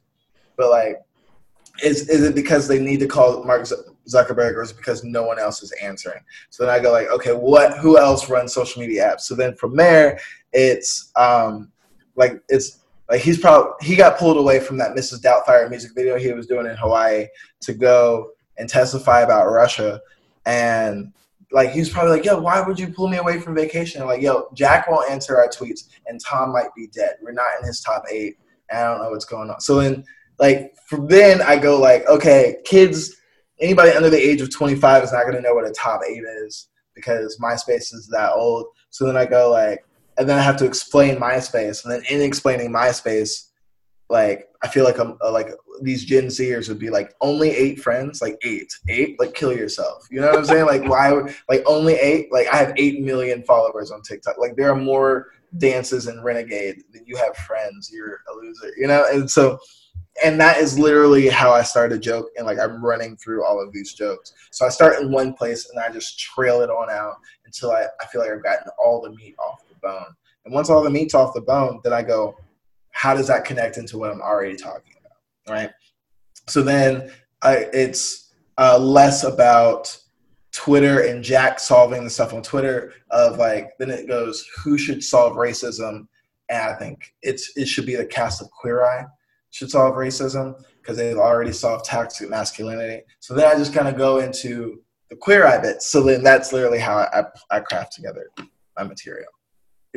[0.55, 1.01] But like,
[1.83, 3.63] is is it because they need to call Mark
[4.07, 6.21] Zuckerberg, or is it because no one else is answering?
[6.49, 7.77] So then I go like, okay, what?
[7.77, 9.21] Who else runs social media apps?
[9.21, 10.19] So then from there,
[10.53, 11.71] it's um
[12.15, 15.21] like it's like he's probably he got pulled away from that Mrs.
[15.21, 17.27] Doubtfire music video he was doing in Hawaii
[17.61, 20.01] to go and testify about Russia,
[20.45, 21.13] and
[21.51, 24.05] like he's probably like, yo, why would you pull me away from vacation?
[24.05, 27.15] like, yo, Jack won't answer our tweets, and Tom might be dead.
[27.21, 28.37] We're not in his top eight.
[28.71, 29.61] I don't know what's going on.
[29.61, 30.03] So then,
[30.39, 33.15] like, from then I go like, okay, kids,
[33.59, 36.67] anybody under the age of 25 is not to know what a top eight is
[36.93, 38.65] because MySpace is that old.
[38.89, 39.85] So then I go like,
[40.17, 43.49] and then I have to explain MySpace, and then in explaining MySpace,
[44.09, 45.49] like I feel like I'm uh, like
[45.81, 50.07] these Gen Zers would be like only eight friends, like eight, eight, like kill yourself.
[50.09, 50.65] You know what I'm saying?
[50.65, 51.33] Like why?
[51.49, 52.31] Like only eight?
[52.31, 54.37] Like I have eight million followers on TikTok.
[54.37, 57.89] Like there are more dances in Renegade than you have friends.
[57.91, 58.71] You're a loser.
[58.77, 59.59] You know, and so.
[60.23, 63.61] And that is literally how I start a joke, and like I'm running through all
[63.61, 64.33] of these jokes.
[64.49, 67.85] So I start in one place, and I just trail it on out until I,
[68.01, 70.15] I feel like I've gotten all the meat off the bone.
[70.45, 72.35] And once all the meat's off the bone, then I go,
[72.91, 74.95] how does that connect into what I'm already talking
[75.49, 75.71] right?
[76.47, 77.11] So then
[77.43, 79.97] it's uh, less about
[80.51, 85.03] Twitter and Jack solving the stuff on Twitter of like, then it goes, who should
[85.03, 86.07] solve racism?
[86.49, 89.05] And I think it's it should be the cast of Queer Eye
[89.51, 93.03] should solve racism because they've already solved toxic masculinity.
[93.19, 95.81] So then I just kind of go into the Queer Eye bit.
[95.81, 98.29] So then that's literally how I, I craft together
[98.77, 99.29] my material.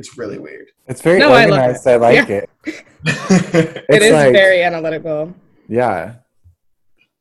[0.01, 0.69] It's really weird.
[0.87, 1.87] It's very no, organized.
[1.87, 2.37] I, I like yeah.
[2.37, 2.51] it.
[3.91, 5.35] it is like, very analytical.
[5.69, 6.15] Yeah.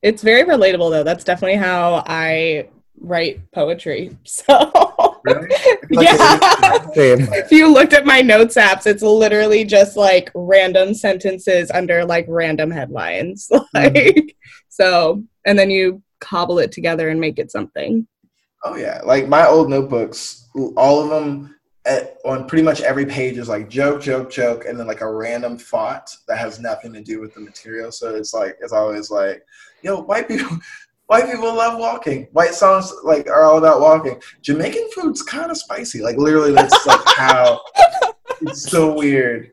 [0.01, 1.03] It's very relatable though.
[1.03, 2.69] That's definitely how I
[3.01, 4.17] write poetry.
[4.25, 5.49] So really?
[5.91, 6.39] yeah.
[6.95, 12.25] if you looked at my notes apps, it's literally just like random sentences under like
[12.29, 13.49] random headlines.
[13.73, 14.27] Like mm-hmm.
[14.69, 18.07] so and then you cobble it together and make it something.
[18.63, 19.01] Oh yeah.
[19.03, 23.69] Like my old notebooks, all of them at, on pretty much every page is like
[23.69, 27.33] joke, joke, joke, and then like a random thought that has nothing to do with
[27.33, 27.91] the material.
[27.91, 29.43] So it's like it's always like,
[29.81, 30.57] yo, white people,
[31.07, 32.27] white people love walking.
[32.31, 34.21] White songs like are all about walking.
[34.41, 36.01] Jamaican food's kind of spicy.
[36.01, 37.61] Like literally, that's like how
[38.41, 39.51] it's so weird.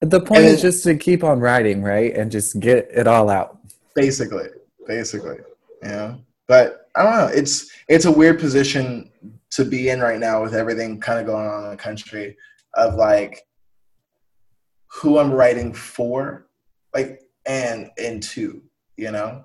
[0.00, 3.28] The point and is just to keep on writing, right, and just get it all
[3.28, 3.58] out.
[3.94, 4.46] Basically,
[4.86, 5.36] basically,
[5.82, 6.16] yeah.
[6.46, 7.26] But I don't know.
[7.26, 9.10] It's it's a weird position
[9.50, 12.36] to be in right now with everything kind of going on in the country
[12.74, 13.46] of like
[14.86, 16.46] who I'm writing for,
[16.94, 18.62] like and and to,
[18.96, 19.44] you know?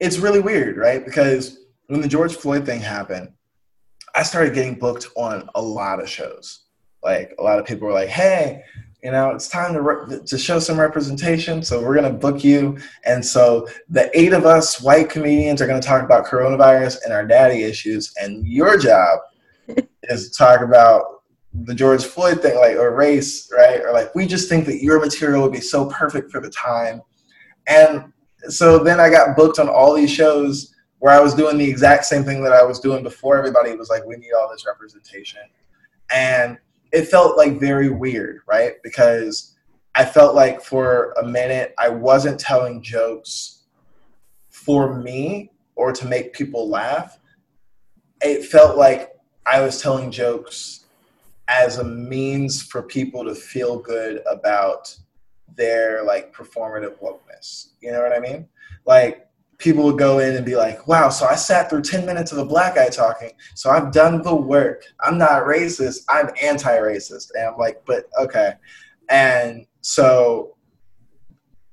[0.00, 1.04] It's really weird, right?
[1.04, 3.32] Because when the George Floyd thing happened,
[4.14, 6.64] I started getting booked on a lot of shows.
[7.02, 8.62] Like a lot of people were like, "Hey,
[9.06, 11.62] you know, it's time to re- to show some representation.
[11.62, 12.78] So we're to book you.
[13.04, 17.24] And so the eight of us white comedians are to talk about coronavirus and our
[17.24, 18.12] daddy issues.
[18.20, 19.20] And your job
[20.04, 21.04] is talk about
[21.64, 23.80] the George Floyd thing, like or race, right?
[23.80, 27.00] Or like we just think that your material would be so perfect for the time.
[27.66, 28.12] And
[28.48, 32.04] so then I got booked on all these shows where I was doing the exact
[32.04, 35.42] same thing that I was doing before everybody was like, we need all this representation.
[36.12, 36.58] And
[36.92, 38.74] it felt like very weird, right?
[38.82, 39.56] Because
[39.94, 43.64] I felt like for a minute I wasn't telling jokes
[44.48, 47.18] for me or to make people laugh.
[48.22, 49.10] It felt like
[49.50, 50.86] I was telling jokes
[51.48, 54.96] as a means for people to feel good about
[55.54, 57.68] their like performative wokeness.
[57.80, 58.48] You know what I mean?
[58.84, 59.26] Like
[59.58, 62.38] people would go in and be like, wow, so I sat through 10 minutes of
[62.38, 63.30] a black guy talking.
[63.54, 64.84] So I've done the work.
[65.00, 66.04] I'm not racist.
[66.08, 67.30] I'm anti-racist.
[67.34, 68.54] And I'm like, but okay.
[69.08, 70.56] And so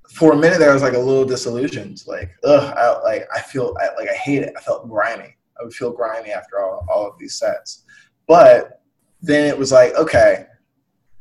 [0.09, 2.03] for a minute there, I was like a little disillusioned.
[2.05, 4.53] Like, ugh, I, like I feel I, like I hate it.
[4.55, 5.35] I felt grimy.
[5.59, 7.83] I would feel grimy after all, all of these sets.
[8.27, 8.81] But
[9.21, 10.47] then it was like, okay,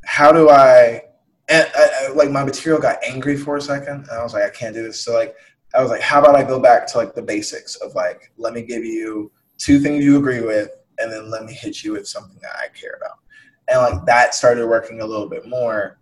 [0.05, 1.03] how do I,
[1.49, 4.43] and I, I, like my material got angry for a second, and I was like,
[4.43, 5.01] I can't do this.
[5.01, 5.35] So like,
[5.75, 8.53] I was like, how about I go back to like the basics of like, let
[8.53, 10.69] me give you two things you agree with,
[10.99, 13.17] and then let me hit you with something that I care about.
[13.67, 15.99] And like that started working a little bit more,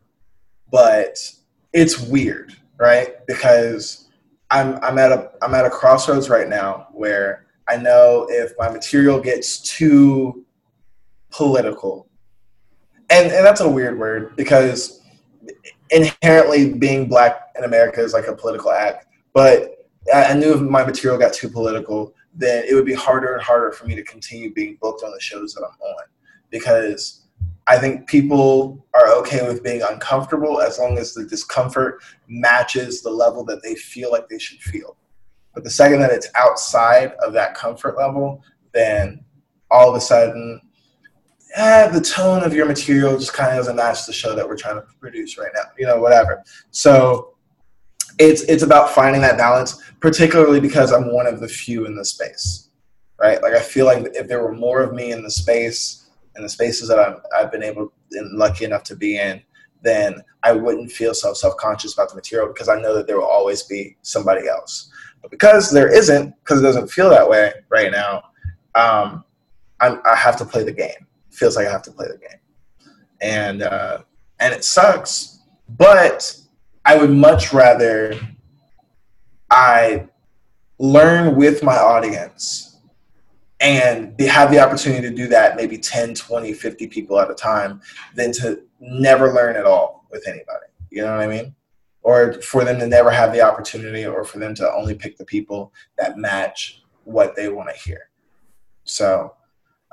[0.72, 1.18] but
[1.74, 3.26] it's weird, right?
[3.28, 4.10] Because
[4.50, 8.70] I'm I'm at a I'm at a crossroads right now where I know if my
[8.70, 10.46] material gets too
[11.30, 12.08] political,
[13.10, 15.02] and and that's a weird word because
[15.90, 19.82] inherently being black in America is like a political act, but
[20.14, 23.72] I knew if my material got too political, then it would be harder and harder
[23.72, 26.04] for me to continue being booked on the shows that I'm on.
[26.50, 27.28] Because
[27.68, 33.12] I think people are okay with being uncomfortable as long as the discomfort matches the
[33.12, 34.98] level that they feel like they should feel.
[35.54, 38.42] But the second that it's outside of that comfort level,
[38.74, 39.24] then
[39.70, 40.62] all of a sudden,
[41.56, 44.58] eh, the tone of your material just kind of doesn't match the show that we're
[44.58, 45.64] trying to produce right now.
[45.78, 46.44] You know, whatever.
[46.72, 47.36] So
[48.20, 52.06] it's it's about finding that balance, particularly because I'm one of the few in the
[52.06, 52.70] space,
[53.20, 53.42] right?
[53.42, 56.02] Like I feel like if there were more of me in the space,
[56.36, 59.42] and the spaces that I've, I've been able and lucky enough to be in,
[59.84, 63.18] then I wouldn't feel so self conscious about the material because I know that there
[63.18, 64.92] will always be somebody else.
[65.30, 68.24] Because there isn't, because it doesn't feel that way right now,
[68.76, 69.24] um,
[69.80, 71.08] i have to play the game.
[71.30, 72.40] It feels like I have to play the game,
[73.22, 74.00] and uh,
[74.40, 75.40] and it sucks.
[75.70, 76.36] But
[76.86, 78.20] I would much rather
[79.50, 80.08] I
[80.78, 82.78] learn with my audience
[83.60, 87.80] and have the opportunity to do that maybe 10 20 50 people at a time
[88.16, 91.56] than to never learn at all with anybody you know what i mean
[92.04, 95.26] or for them to never have the opportunity or for them to only pick the
[95.26, 98.10] people that match what they want to hear.
[98.84, 99.36] So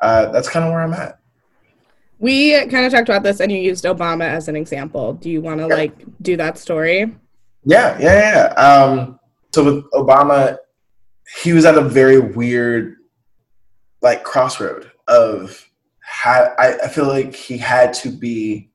[0.01, 1.19] uh, that's kind of where i'm at.
[2.21, 5.13] We kind of talked about this and you used obama as an example.
[5.15, 5.75] Do you want to yeah.
[5.75, 7.15] like do that story?
[7.65, 9.21] Yeah yeah yeah um,
[9.53, 10.57] so with obama
[11.43, 12.97] he was at a very weird
[14.01, 15.69] like crossroad of
[16.01, 18.68] how I, I feel like he had to be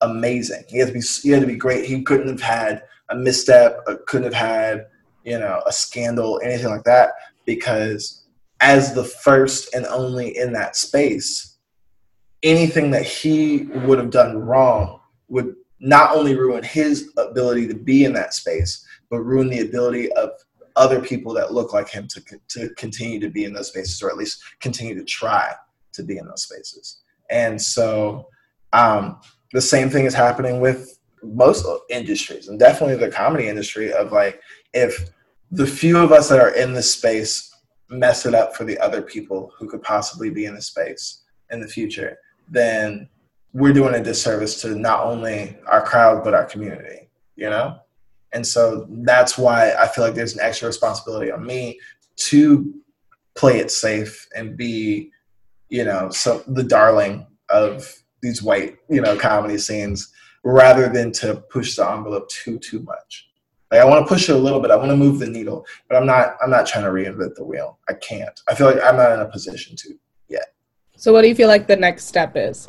[0.00, 0.64] amazing.
[0.68, 1.84] He had to be he had to be great.
[1.84, 4.86] He couldn't have had a misstep, uh, couldn't have had
[5.24, 7.10] you know a scandal, anything like that,
[7.44, 8.24] because
[8.60, 11.56] as the first and only in that space,
[12.42, 18.04] anything that he would have done wrong would not only ruin his ability to be
[18.04, 20.30] in that space, but ruin the ability of
[20.76, 24.10] other people that look like him to, to continue to be in those spaces or
[24.10, 25.52] at least continue to try
[25.92, 27.00] to be in those spaces.
[27.30, 28.28] And so
[28.72, 29.20] um,
[29.52, 34.40] the same thing is happening with most industries and definitely the comedy industry of like
[34.72, 35.10] if
[35.50, 37.54] the few of us that are in this space
[37.88, 41.60] mess it up for the other people who could possibly be in the space in
[41.60, 43.08] the future, then
[43.52, 47.76] we're doing a disservice to not only our crowd but our community, you know?
[48.32, 51.80] And so that's why I feel like there's an extra responsibility on me
[52.16, 52.72] to
[53.34, 55.10] play it safe and be,
[55.68, 61.36] you know, so the darling of these white, you know, comedy scenes rather than to
[61.50, 63.30] push the envelope too too much.
[63.70, 64.70] Like I want to push it a little bit.
[64.70, 67.44] I want to move the needle, but I'm not I'm not trying to reinvent the
[67.44, 67.78] wheel.
[67.88, 68.38] I can't.
[68.48, 69.94] I feel like I'm not in a position to
[70.28, 70.54] yet.
[70.96, 72.68] So what do you feel like the next step is?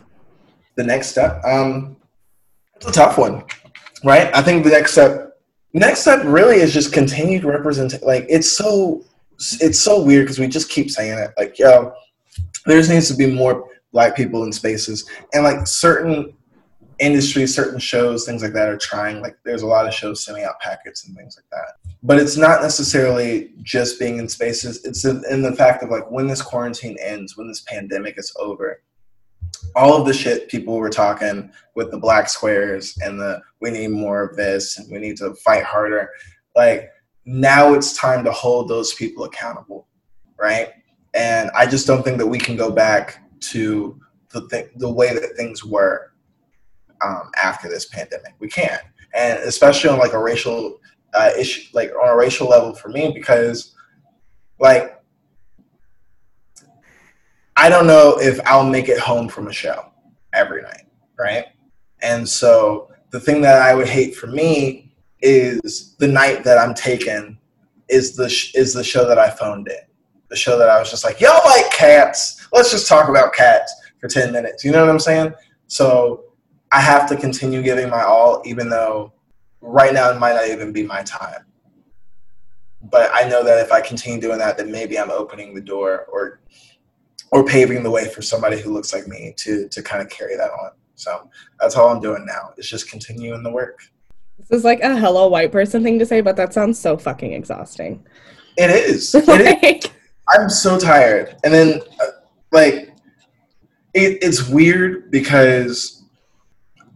[0.75, 1.97] The next step um
[2.75, 3.43] it's a tough one.
[4.03, 4.33] Right?
[4.35, 5.39] I think the next step
[5.73, 8.05] next step really is just continued representation.
[8.05, 9.03] Like it's so
[9.59, 11.31] it's so weird because we just keep saying it.
[11.35, 11.93] Like yo,
[12.67, 16.33] there just needs to be more black people in spaces, and like certain
[16.99, 19.21] industries, certain shows, things like that are trying.
[19.21, 21.93] Like there's a lot of shows sending out packets and things like that.
[22.03, 24.85] But it's not necessarily just being in spaces.
[24.85, 28.81] It's in, the fact of like when this quarantine ends, when this pandemic is over
[29.75, 33.89] all of the shit people were talking with the black squares and the we need
[33.89, 36.09] more of this and we need to fight harder
[36.55, 36.89] like
[37.25, 39.87] now it's time to hold those people accountable
[40.37, 40.73] right
[41.13, 43.99] and i just don't think that we can go back to
[44.29, 46.13] the th- the way that things were
[47.01, 48.33] um, after this pandemic.
[48.39, 48.81] We can't.
[49.13, 50.79] And especially on like a racial
[51.13, 53.75] uh, issue like on a racial level for me because
[54.59, 54.97] like
[57.57, 59.91] I don't know if I'll make it home from a show
[60.33, 60.85] every night,
[61.19, 61.45] right?
[62.01, 66.73] And so the thing that I would hate for me is the night that I'm
[66.73, 67.37] taken
[67.89, 69.75] is the sh- is the show that I phoned in,
[70.31, 72.47] the show that I was just like, y'all like cats?
[72.53, 74.63] Let's just talk about cats for ten minutes.
[74.63, 75.33] You know what I'm saying?
[75.67, 76.23] So
[76.71, 79.13] I have to continue giving my all, even though
[79.59, 81.45] right now it might not even be my time.
[82.81, 86.07] But I know that if I continue doing that, then maybe I'm opening the door
[86.11, 86.39] or
[87.31, 90.37] or paving the way for somebody who looks like me to to kind of carry
[90.37, 90.71] that on.
[90.95, 91.29] So
[91.59, 92.53] that's all I'm doing now.
[92.57, 93.79] Is just continuing the work.
[94.39, 97.33] This is like a hello white person thing to say, but that sounds so fucking
[97.33, 98.05] exhausting.
[98.57, 99.13] It is.
[99.27, 99.91] like...
[100.29, 101.35] I'm so tired.
[101.43, 102.07] And then uh,
[102.51, 102.93] like
[103.93, 106.03] it, it's weird because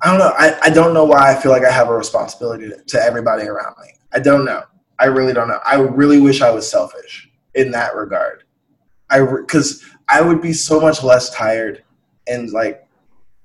[0.01, 0.34] I don't know.
[0.38, 3.43] I, I don't know why I feel like I have a responsibility to, to everybody
[3.43, 3.89] around me.
[4.13, 4.63] I don't know.
[4.99, 5.59] I really don't know.
[5.65, 8.43] I really wish I was selfish in that regard.
[9.09, 11.84] I because I would be so much less tired
[12.28, 12.88] and like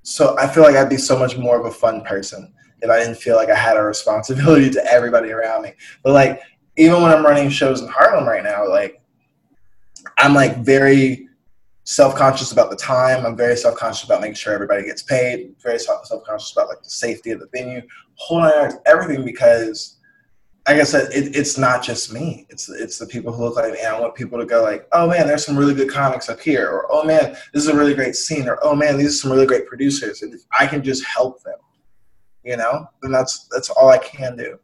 [0.02, 2.52] so I feel like I'd be so much more of a fun person
[2.82, 5.72] if I didn't feel like I had a responsibility to everybody around me.
[6.02, 6.40] But like
[6.76, 8.99] even when I'm running shows in Harlem right now, like
[10.20, 11.28] I'm like very
[11.84, 13.24] self-conscious about the time.
[13.24, 15.54] I'm very self-conscious about making sure everybody gets paid.
[15.62, 17.82] Very self-conscious about like the safety of the venue,
[18.14, 18.42] whole
[18.86, 19.96] everything because
[20.68, 22.46] like I said, it, it's not just me.
[22.50, 23.82] It's it's the people who look like me.
[23.82, 26.68] I want people to go like, oh man, there's some really good comics up here,
[26.68, 29.32] or oh man, this is a really great scene, or oh man, these are some
[29.32, 31.56] really great producers, and if I can just help them,
[32.44, 34.58] you know, then that's that's all I can do.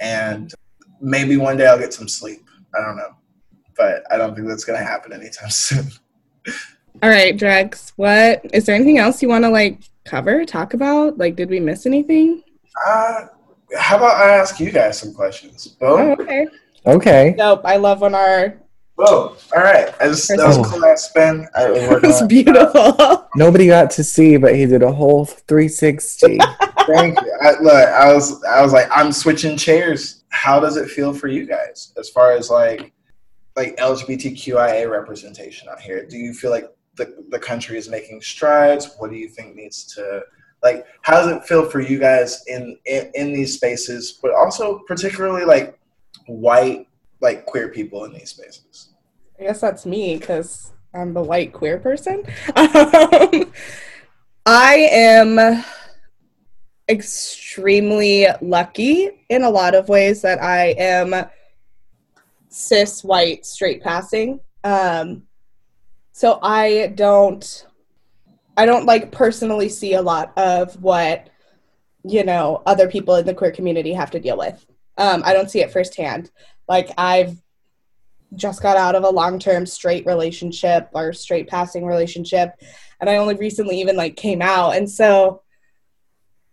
[0.00, 0.52] And
[1.00, 2.48] maybe one day I'll get some sleep.
[2.74, 3.16] I don't know,
[3.76, 5.90] but I don't think that's gonna happen anytime soon.
[7.02, 7.92] All right, Drex.
[7.96, 11.18] What is there anything else you want to like cover, talk about?
[11.18, 12.42] Like, did we miss anything?
[12.86, 13.26] Uh,
[13.76, 15.66] how about I ask you guys some questions?
[15.66, 16.00] Boom.
[16.00, 16.46] Oh, okay.
[16.86, 17.34] Okay.
[17.36, 17.62] Nope.
[17.64, 18.60] I love when our.
[18.96, 19.92] Oh, all right.
[20.00, 21.48] I just that was a cool last spin.
[21.56, 23.28] I was it was beautiful.
[23.34, 26.38] Nobody got to see, but he did a whole 360.
[26.86, 27.32] Thank you.
[27.42, 30.22] I, look, I was, I was like, I'm switching chairs.
[30.28, 32.92] How does it feel for you guys, as far as like,
[33.56, 36.06] like LGBTQIA representation out here?
[36.06, 38.94] Do you feel like the the country is making strides?
[38.98, 40.22] What do you think needs to
[40.64, 44.80] like how does it feel for you guys in, in in, these spaces but also
[44.88, 45.78] particularly like
[46.26, 46.88] white
[47.20, 48.94] like queer people in these spaces
[49.38, 52.24] i guess that's me because i'm the white queer person
[52.56, 53.52] um,
[54.46, 55.62] i am
[56.88, 61.14] extremely lucky in a lot of ways that i am
[62.54, 65.22] cis white straight passing um,
[66.12, 67.66] so i don't
[68.56, 71.28] I don't like personally see a lot of what
[72.04, 74.64] you know other people in the queer community have to deal with.
[74.96, 76.30] Um, I don't see it firsthand.
[76.68, 77.36] Like I've
[78.34, 82.52] just got out of a long-term straight relationship or straight passing relationship,
[83.00, 85.42] and I only recently even like came out, and so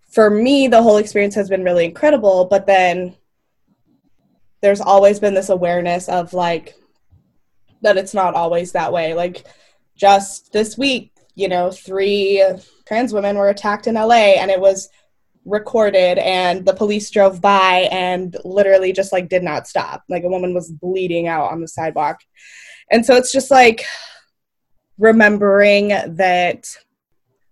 [0.10, 2.46] for me the whole experience has been really incredible.
[2.46, 3.16] But then
[4.62, 6.76] there's always been this awareness of like
[7.82, 9.14] that it's not always that way.
[9.14, 9.46] Like
[9.96, 12.44] just this week you know, three
[12.86, 14.90] trans women were attacked in LA and it was
[15.46, 20.04] recorded and the police drove by and literally just like did not stop.
[20.10, 22.20] Like a woman was bleeding out on the sidewalk.
[22.92, 23.86] And so it's just like
[24.98, 26.66] remembering that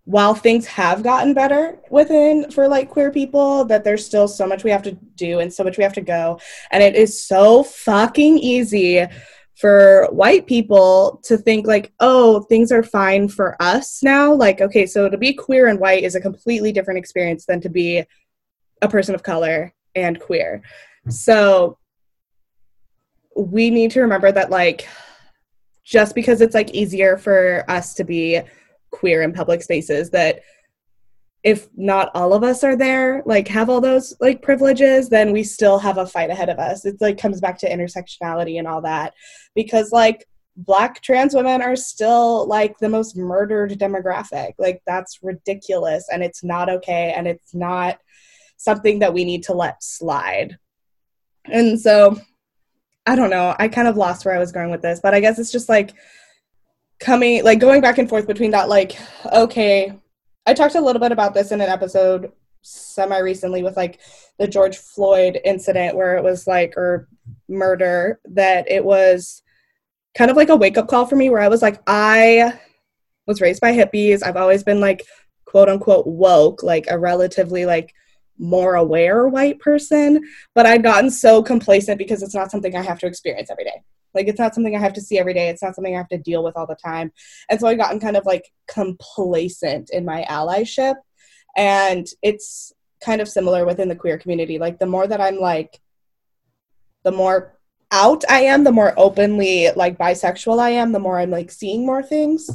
[0.10, 4.64] while things have gotten better within for like queer people that there's still so much
[4.64, 6.40] we have to do and so much we have to go.
[6.72, 9.06] And it is so fucking easy
[9.54, 14.34] for white people to think like oh things are fine for us now.
[14.34, 17.70] Like okay so to be queer and white is a completely different experience than to
[17.70, 18.04] be
[18.82, 20.64] a person of color and queer.
[21.10, 21.78] So
[23.36, 24.88] we need to remember that like
[25.84, 28.42] just because it's like easier for us to be
[28.92, 30.42] queer in public spaces that
[31.44, 35.42] if not all of us are there like have all those like privileges then we
[35.44, 36.86] still have a fight ahead of us.
[36.86, 39.14] It's like comes back to intersectionality and all that.
[39.56, 40.28] Because like
[40.58, 44.54] black trans women are still like the most murdered demographic.
[44.58, 48.00] Like that's ridiculous and it's not okay and it's not
[48.58, 50.58] something that we need to let slide.
[51.46, 52.20] And so
[53.06, 53.56] i don't know.
[53.58, 55.70] I kind of lost where i was going with this but i guess it's just
[55.70, 55.94] like
[57.00, 58.98] coming like going back and forth between that like
[59.32, 59.94] okay
[60.46, 62.32] I talked a little bit about this in an episode
[62.62, 64.00] semi recently with like
[64.38, 67.08] the George Floyd incident where it was like or
[67.48, 69.42] murder that it was
[70.16, 72.60] kind of like a wake up call for me where I was like I
[73.28, 74.24] was raised by hippies.
[74.26, 75.06] I've always been like
[75.46, 77.94] quote unquote woke, like a relatively like
[78.38, 80.22] more aware white person,
[80.56, 83.84] but I'd gotten so complacent because it's not something I have to experience every day.
[84.14, 85.50] Like it's not something I have to see every day.
[85.50, 87.12] It's not something I have to deal with all the time.
[87.50, 90.96] And so I've gotten kind of like complacent in my allyship.
[91.56, 94.58] And it's kind of similar within the queer community.
[94.60, 95.80] Like the more that I'm like,
[97.04, 97.58] the more
[97.92, 101.86] out I am, the more openly like bisexual I am, the more I'm like seeing
[101.86, 102.50] more things.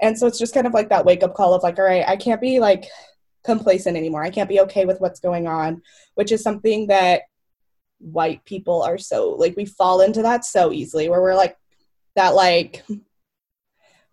[0.00, 2.04] And so it's just kind of like that wake up call of like, all right,
[2.06, 2.86] I can't be like
[3.44, 4.22] complacent anymore.
[4.22, 5.82] I can't be okay with what's going on,
[6.14, 7.22] which is something that
[7.98, 11.56] white people are so like we fall into that so easily where we're like
[12.16, 12.84] that like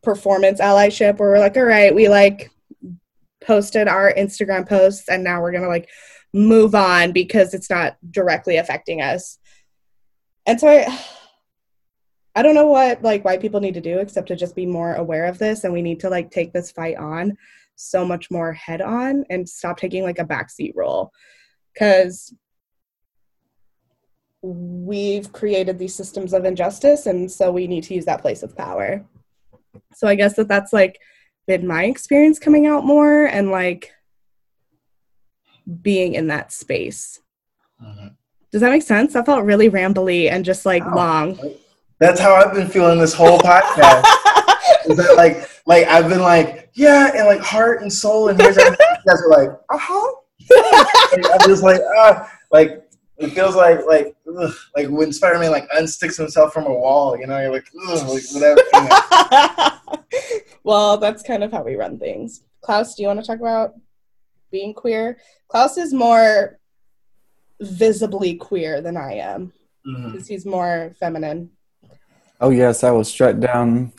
[0.02, 2.50] performance allyship where we're like all right we like
[3.44, 5.90] posted our instagram posts and now we're gonna like
[6.34, 9.38] move on because it's not directly affecting us.
[10.46, 11.00] And so i
[12.34, 14.94] I don't know what like white people need to do except to just be more
[14.94, 17.38] aware of this and we need to like take this fight on
[17.76, 21.12] so much more head on and stop taking like a backseat role.
[21.74, 22.34] Because
[24.42, 28.58] we've created these systems of injustice and so we need to use that place of
[28.58, 29.04] power.
[29.94, 31.00] So i guess that that's like
[31.48, 33.92] been my experience coming out more and like
[35.82, 37.20] being in that space.
[37.82, 38.08] Mm-hmm.
[38.52, 39.14] does that make sense?
[39.14, 40.96] That felt really rambly and just like wow.
[40.96, 41.56] long.
[42.00, 44.06] That's how i've been feeling this whole podcast.
[44.86, 48.58] Is that like like i've been like yeah and like heart and soul and here's
[48.58, 48.64] you
[49.08, 50.16] guys are like uh-huh.
[51.42, 52.32] I'm just like ah.
[52.52, 52.91] Like
[53.22, 57.18] it feels like like ugh, like when Spider-Man like unsticks himself from a wall.
[57.18, 59.80] You know, you're like, ugh, like whatever.
[60.64, 62.42] well, that's kind of how we run things.
[62.62, 63.74] Klaus, do you want to talk about
[64.52, 65.18] being queer?
[65.48, 66.60] Klaus is more
[67.60, 69.54] visibly queer than I am
[69.84, 70.20] because mm-hmm.
[70.28, 71.52] he's more feminine.
[72.40, 73.94] Oh yes, I will strut down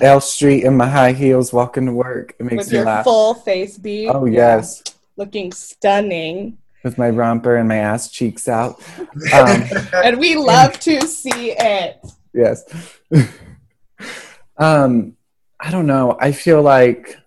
[0.00, 2.34] L Street in my high heels, walking to work.
[2.40, 3.04] It makes With me your laugh.
[3.04, 4.08] Full face beat.
[4.08, 4.82] Oh yes.
[4.84, 4.92] Yeah.
[5.16, 8.82] Looking stunning with my romper and my ass cheeks out.
[9.32, 9.64] Um,
[10.04, 12.00] and we love to see it.
[12.32, 12.64] Yes.
[14.56, 15.16] um,
[15.58, 16.16] I don't know.
[16.20, 17.18] I feel like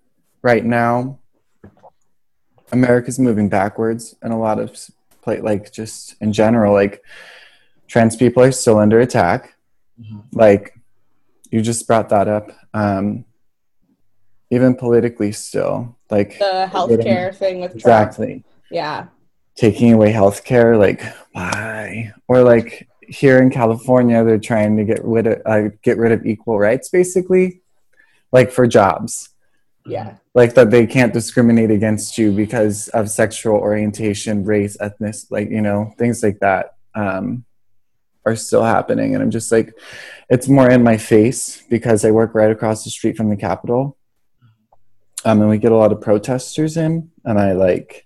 [0.42, 1.20] right now
[2.72, 4.76] America's moving backwards in a lot of
[5.22, 7.04] play like just in general like
[7.88, 9.56] trans people are still under attack.
[10.02, 10.20] Mm-hmm.
[10.32, 10.80] Like
[11.52, 12.50] you just brought that up.
[12.74, 13.26] Um,
[14.50, 18.28] even politically still like the healthcare thing with exactly.
[18.28, 18.46] Trump.
[18.72, 19.08] Yeah
[19.56, 21.02] taking away healthcare like
[21.34, 22.14] why?
[22.28, 26.26] Or like here in california they're trying to get rid of uh, get rid of
[26.26, 27.62] equal rights basically
[28.34, 29.30] like for jobs.
[29.86, 30.16] Yeah.
[30.34, 35.62] Like that they can't discriminate against you because of sexual orientation race ethnic like you
[35.62, 37.46] know things like that um,
[38.26, 39.14] are still happening.
[39.14, 39.74] And i'm just like
[40.30, 43.98] it's more in my face because i work right across the street from the capitol.
[45.26, 48.06] Um, and we get a lot of protesters in and i like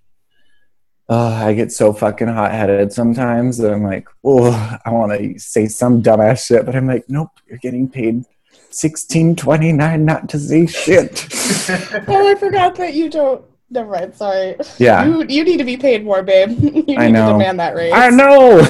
[1.08, 5.38] oh, I get so fucking hot headed sometimes that I'm like, oh, I want to
[5.38, 8.24] say some dumbass shit, but I'm like, nope, you're getting paid
[8.70, 11.26] sixteen twenty nine not to say shit.
[12.08, 13.44] oh, I forgot that you don't.
[13.70, 14.14] Never mind.
[14.14, 14.56] Sorry.
[14.78, 15.04] Yeah.
[15.04, 16.50] You, you need to be paid more, babe.
[16.58, 17.26] You need I know.
[17.26, 17.92] to demand that raise.
[17.92, 18.62] I know.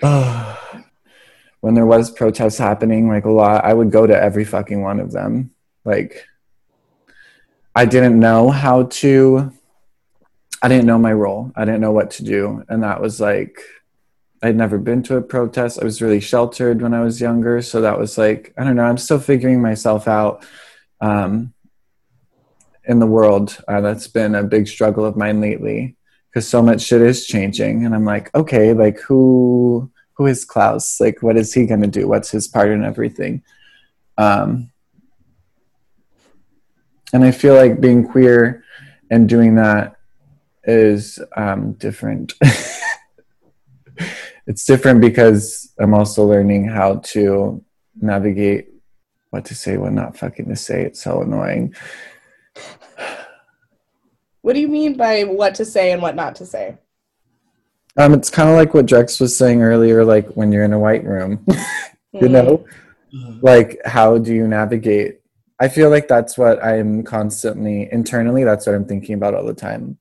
[1.60, 5.00] when there was protests happening, like a lot, I would go to every fucking one
[5.00, 5.50] of them.
[5.84, 6.24] Like,
[7.74, 9.52] I didn't know how to
[10.60, 11.52] I didn't know my role.
[11.54, 12.64] I didn't know what to do.
[12.68, 13.60] And that was like,
[14.42, 15.80] I'd never been to a protest.
[15.80, 17.62] I was really sheltered when I was younger.
[17.62, 20.44] So that was like, I don't know, I'm still figuring myself out
[21.00, 21.52] um,
[22.84, 23.56] in the world.
[23.66, 25.96] Uh, that's been a big struggle of mine lately
[26.30, 27.84] because so much shit is changing.
[27.84, 31.00] And I'm like, okay, like who, who is Klaus?
[31.00, 32.08] Like, what is he going to do?
[32.08, 33.42] What's his part in everything?
[34.16, 34.70] Um,
[37.12, 38.64] and I feel like being queer
[39.10, 39.97] and doing that
[40.68, 42.34] is um, different.
[44.46, 47.64] it's different because I'm also learning how to
[48.00, 48.68] navigate
[49.30, 50.84] what to say, what not fucking to say.
[50.84, 51.74] It's so annoying.
[54.42, 56.78] What do you mean by what to say and what not to say?
[57.96, 60.78] Um, it's kind of like what Drex was saying earlier, like when you're in a
[60.78, 61.44] white room,
[62.12, 62.30] you mm.
[62.30, 62.64] know,
[63.12, 63.40] mm-hmm.
[63.42, 65.20] like how do you navigate?
[65.60, 68.44] I feel like that's what I'm constantly internally.
[68.44, 69.98] That's what I'm thinking about all the time.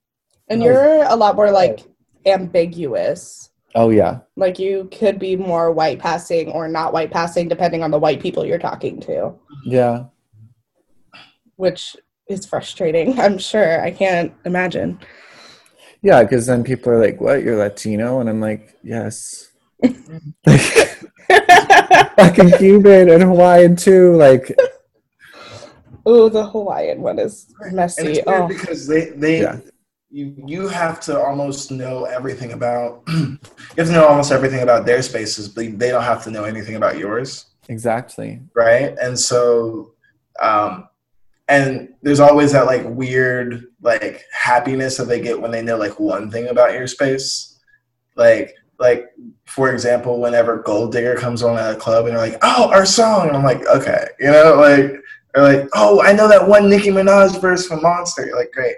[0.49, 1.81] And you're a lot more like
[2.25, 3.49] ambiguous.
[3.75, 4.19] Oh yeah.
[4.35, 8.21] Like you could be more white passing or not white passing depending on the white
[8.21, 9.33] people you're talking to.
[9.65, 10.05] Yeah.
[11.57, 11.95] Which
[12.29, 13.81] is frustrating, I'm sure.
[13.81, 14.99] I can't imagine.
[16.01, 18.19] Yeah, because then people are like, What, you're Latino?
[18.19, 19.51] And I'm like, Yes.
[20.45, 20.97] Like,
[22.17, 24.15] fucking Cuban and Hawaiian too.
[24.15, 24.55] Like
[26.05, 28.21] Oh, the Hawaiian one is messy.
[28.25, 28.47] oh.
[28.47, 29.59] because they they yeah
[30.09, 33.37] you you have to almost know everything about you
[33.77, 36.75] have to know almost everything about their spaces but they don't have to know anything
[36.75, 37.47] about yours.
[37.69, 38.41] Exactly.
[38.53, 38.95] Right?
[39.01, 39.93] And so
[40.41, 40.87] um
[41.49, 45.99] and there's always that like weird like happiness that they get when they know like
[45.99, 47.59] one thing about your space.
[48.15, 49.09] Like like
[49.45, 52.85] for example whenever gold digger comes on at a club and they're like oh our
[52.85, 53.27] song.
[53.27, 54.07] And i'm like okay.
[54.19, 55.01] You know like
[55.33, 58.25] they're like oh i know that one nicki minaj verse from monster.
[58.25, 58.77] You're like great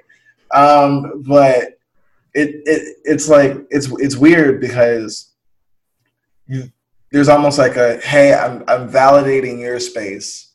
[0.53, 1.79] um, but
[2.33, 5.33] it, it it's like it's it's weird because
[6.47, 6.71] you,
[7.11, 10.53] there's almost like a hey I'm I'm validating your space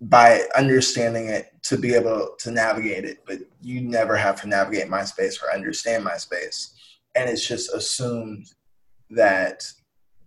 [0.00, 4.88] by understanding it to be able to navigate it, but you never have to navigate
[4.88, 6.74] my space or understand my space.
[7.16, 8.52] And it's just assumed
[9.10, 9.64] that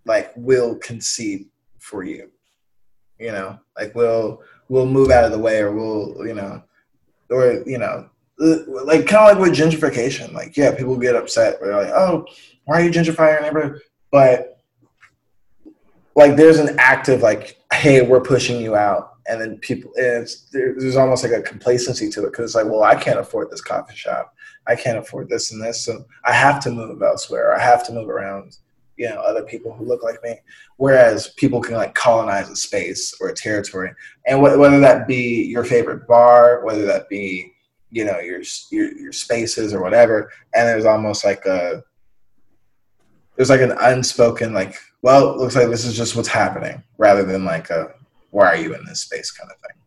[0.06, 1.48] like will concede
[1.78, 2.30] for you.
[3.18, 6.64] You know, like we'll we'll move out of the way, or we'll you know,
[7.30, 8.10] or you know,
[8.42, 10.34] like kind of like with gentrification.
[10.34, 11.60] Like yeah, people get upset.
[11.62, 12.26] They're like, oh,
[12.66, 13.82] why are you gentrifying your neighborhood?
[14.12, 14.58] But
[16.16, 20.50] like there's an active like, hey, we're pushing you out, and then people, and it's
[20.52, 23.62] there's almost like a complacency to it because it's like, well, I can't afford this
[23.62, 24.34] coffee shop.
[24.68, 27.56] I can't afford this and this, so I have to move elsewhere.
[27.56, 28.58] I have to move around
[28.98, 30.36] you know other people who look like me
[30.78, 33.92] whereas people can like colonize a space or a territory
[34.28, 37.51] and wh- whether that be your favorite bar whether that be
[37.92, 41.84] you know your, your your spaces or whatever and there's almost like a
[43.36, 47.46] there's like an unspoken like well looks like this is just what's happening rather than
[47.46, 47.94] like a
[48.32, 49.82] why are you in this space kind of thing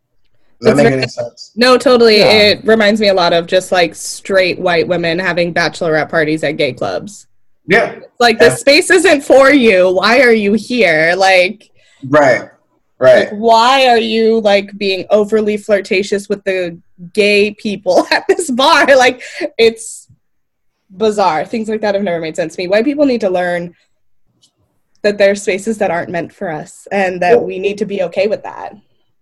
[0.61, 1.51] does that make any sense?
[1.55, 2.19] No, totally.
[2.19, 2.31] Yeah.
[2.31, 6.57] It reminds me a lot of just like straight white women having bachelorette parties at
[6.57, 7.27] gay clubs.
[7.67, 7.99] Yeah.
[8.19, 8.49] Like yeah.
[8.49, 9.93] the space isn't for you.
[9.93, 11.13] Why are you here?
[11.17, 11.69] Like
[12.07, 12.49] Right.
[12.97, 13.31] Right.
[13.31, 16.79] Like, why are you like being overly flirtatious with the
[17.13, 18.87] gay people at this bar?
[18.95, 19.21] Like
[19.57, 20.09] it's
[20.89, 21.45] bizarre.
[21.45, 22.67] Things like that have never made sense to me.
[22.67, 23.75] White people need to learn
[25.01, 28.01] that there are spaces that aren't meant for us and that we need to be
[28.01, 28.73] okay with that.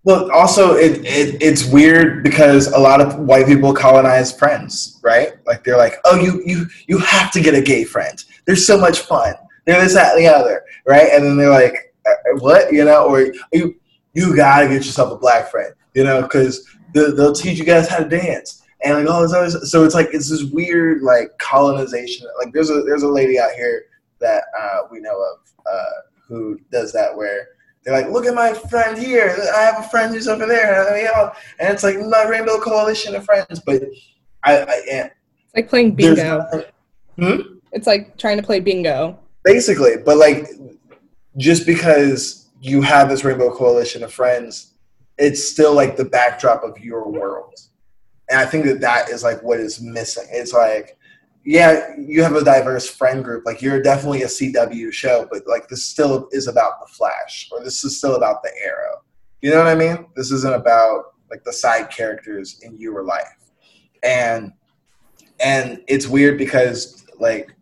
[0.05, 5.33] Well, also it, it it's weird because a lot of white people colonize friends, right?
[5.45, 8.21] Like they're like, oh, you you you have to get a gay friend.
[8.45, 9.35] They're so much fun.
[9.65, 11.09] They're this, that, and the other, right?
[11.13, 13.05] And then they're like, uh, uh, what, you know?
[13.05, 13.75] Or you
[14.13, 17.89] you gotta get yourself a black friend, you know, because they'll, they'll teach you guys
[17.89, 19.49] how to dance and like all this other.
[19.65, 22.27] So it's like it's this weird like colonization.
[22.43, 23.85] Like there's a there's a lady out here
[24.19, 25.39] that uh, we know of
[25.71, 25.91] uh,
[26.27, 27.49] who does that where
[27.83, 29.35] they're like, look at my friend here.
[29.55, 31.35] I have a friend who's over there.
[31.59, 33.59] And it's like my Rainbow Coalition of friends.
[33.59, 33.83] But
[34.43, 35.13] I, I it's
[35.55, 36.65] like playing bingo.
[37.17, 37.41] Hmm?
[37.73, 39.19] It's like trying to play bingo.
[39.43, 40.47] Basically, but like
[41.37, 44.72] just because you have this Rainbow Coalition of friends,
[45.17, 47.55] it's still like the backdrop of your world.
[48.29, 50.27] And I think that that is like what is missing.
[50.31, 50.97] It's like
[51.45, 53.45] yeah, you have a diverse friend group.
[53.45, 57.61] Like you're definitely a CW show, but like this still is about the Flash, or
[57.61, 59.01] this is still about the Arrow.
[59.41, 60.05] You know what I mean?
[60.15, 63.51] This isn't about like the side characters in your life,
[64.03, 64.53] and
[65.41, 67.53] and it's weird because like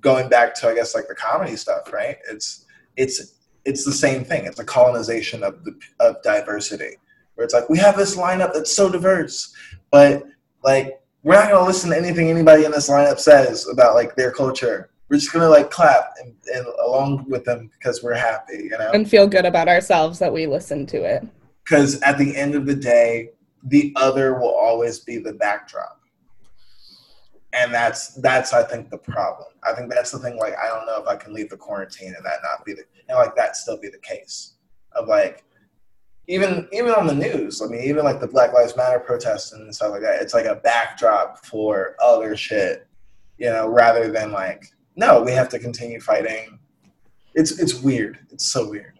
[0.00, 2.18] going back to I guess like the comedy stuff, right?
[2.30, 2.66] It's
[2.96, 3.39] it's
[3.70, 4.46] it's the same thing.
[4.46, 6.96] It's a colonization of the of diversity,
[7.34, 9.54] where it's like we have this lineup that's so diverse,
[9.92, 10.24] but
[10.64, 14.32] like we're not gonna listen to anything anybody in this lineup says about like their
[14.32, 14.90] culture.
[15.08, 18.90] We're just gonna like clap and, and along with them because we're happy, you know,
[18.92, 21.26] and feel good about ourselves that we listen to it.
[21.64, 23.30] Because at the end of the day,
[23.62, 26.00] the other will always be the backdrop,
[27.52, 29.48] and that's that's I think the problem.
[29.62, 30.38] I think that's the thing.
[30.38, 32.84] Like I don't know if I can leave the quarantine and that not be the
[33.10, 34.54] and like that still be the case
[34.92, 35.44] of like
[36.28, 37.60] even even on the news.
[37.60, 40.22] I mean, even like the Black Lives Matter protests and stuff like that.
[40.22, 42.86] It's like a backdrop for other shit,
[43.36, 46.60] you know, rather than like, no, we have to continue fighting.
[47.34, 48.18] It's it's weird.
[48.30, 48.98] It's so weird.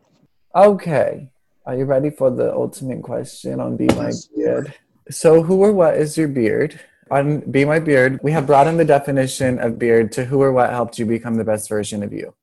[0.55, 1.29] Okay,
[1.67, 4.75] are you ready for the ultimate question on Be My Beard?
[5.09, 6.81] So, who or what is your beard?
[7.13, 10.71] On Be My Beard, we have broadened the definition of beard to who or what
[10.71, 12.35] helped you become the best version of you.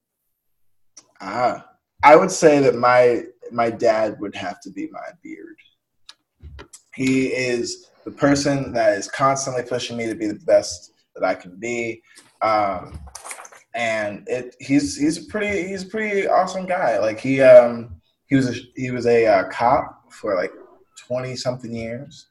[1.21, 1.65] Ah,
[2.03, 5.55] I would say that my my dad would have to be my beard.
[6.93, 11.35] He is the person that is constantly pushing me to be the best that I
[11.35, 12.01] can be.
[12.41, 12.99] Um,
[13.75, 16.99] and it he's he's a pretty he's a pretty awesome guy.
[16.99, 20.51] Like he um he was a he was a uh, cop for like
[20.97, 22.27] twenty something years,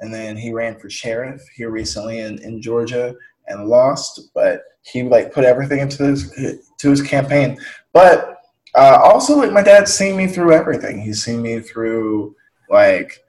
[0.00, 3.14] and then he ran for sheriff here recently in, in Georgia
[3.46, 4.30] and lost.
[4.34, 6.30] But he like put everything into his
[6.78, 7.58] to his campaign.
[7.92, 8.38] But
[8.74, 11.00] uh, also, like my dad's seen me through everything.
[11.00, 12.36] He's seen me through
[12.68, 13.24] like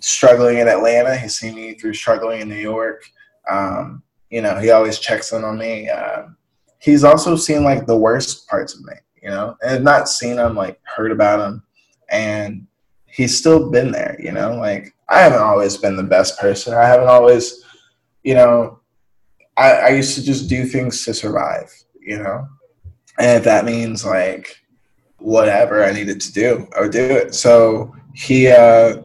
[0.00, 1.16] struggling in Atlanta.
[1.16, 3.02] He's seen me through struggling in New York.
[3.50, 5.88] Um, you know, he always checks in on me.
[5.88, 6.24] Uh,
[6.78, 10.54] he's also seen like the worst parts of me, you know, and not seen them,
[10.54, 11.62] like heard about him,
[12.10, 12.66] and
[13.06, 14.16] he's still been there.
[14.22, 16.74] You know, like I haven't always been the best person.
[16.74, 17.64] I haven't always,
[18.22, 18.80] you know,
[19.56, 21.72] I, I used to just do things to survive.
[22.00, 22.48] You know,
[23.18, 24.58] and if that means like
[25.18, 27.34] whatever I needed to do, I would do it.
[27.34, 29.02] So he, uh,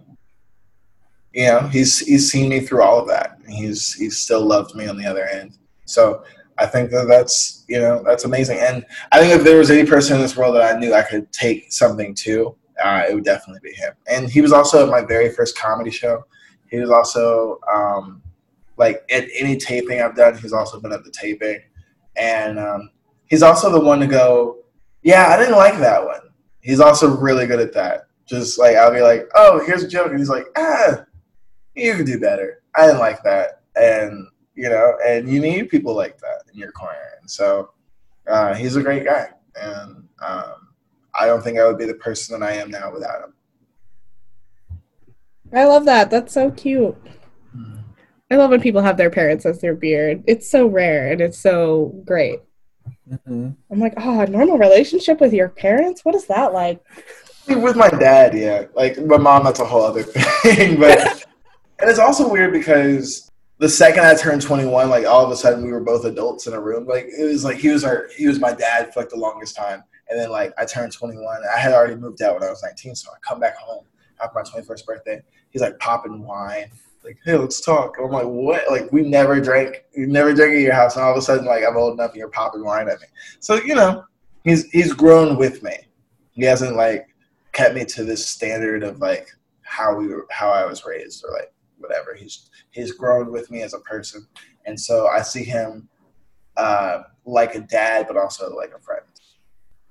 [1.34, 3.40] you know, he's he's seen me through all of that.
[3.48, 5.58] He's he's still loved me on the other end.
[5.86, 6.24] So
[6.58, 8.60] I think that that's you know that's amazing.
[8.60, 11.02] And I think if there was any person in this world that I knew I
[11.02, 13.94] could take something to, uh, it would definitely be him.
[14.08, 16.26] And he was also at my very first comedy show.
[16.70, 18.22] He was also um,
[18.78, 20.38] like at any taping I've done.
[20.38, 21.62] He's also been at the taping,
[22.16, 22.92] and um,
[23.34, 24.60] he's also the one to go
[25.02, 26.22] Yeah, I didn't like that one.
[26.62, 28.04] He's also really good at that.
[28.28, 31.04] Just like I'll be like, "Oh, here's a joke," and he's like, "Ah,
[31.76, 35.96] you could do better." I didn't like that, and you know, and you need people
[35.96, 37.18] like that in your corner.
[37.20, 37.72] And so,
[38.28, 40.70] uh, he's a great guy, and um,
[41.20, 43.34] I don't think I would be the person that I am now without him.
[45.52, 46.10] I love that.
[46.10, 46.96] That's so cute.
[47.56, 47.84] Mm.
[48.32, 50.24] I love when people have their parents as their beard.
[50.28, 52.40] It's so rare and it's so great.
[53.28, 53.50] Mm-hmm.
[53.72, 56.04] I'm like, oh, a normal relationship with your parents?
[56.06, 56.84] What is that like?
[57.48, 58.66] With my dad, yeah.
[58.74, 60.04] Like my mom, that's a whole other
[60.44, 60.80] thing.
[60.80, 61.00] but
[61.80, 65.64] and it's also weird because the second I turned 21, like all of a sudden
[65.64, 66.86] we were both adults in a room.
[66.86, 69.56] Like it was like he was our he was my dad for like the longest
[69.56, 69.84] time.
[70.10, 71.26] And then like I turned 21.
[71.54, 73.86] I had already moved out when I was 19, so I come back home
[74.22, 75.22] after my 21st birthday.
[75.50, 76.72] He's like popping wine
[77.04, 77.96] like, hey, let's talk.
[78.02, 78.70] I'm like, what?
[78.70, 81.46] Like, we never drank, we never drank at your house, and all of a sudden,
[81.46, 83.08] like, I'm old enough, and you're popping wine at me.
[83.40, 84.06] So, you know,
[84.44, 85.76] he's he's grown with me.
[86.32, 87.08] He hasn't like
[87.52, 89.30] kept me to this standard of like
[89.64, 92.14] how we were, how I was raised, or like whatever.
[92.14, 94.28] He's he's grown with me as a person,
[94.66, 95.90] and so I see him
[96.58, 99.04] uh, like a dad, but also like a friend.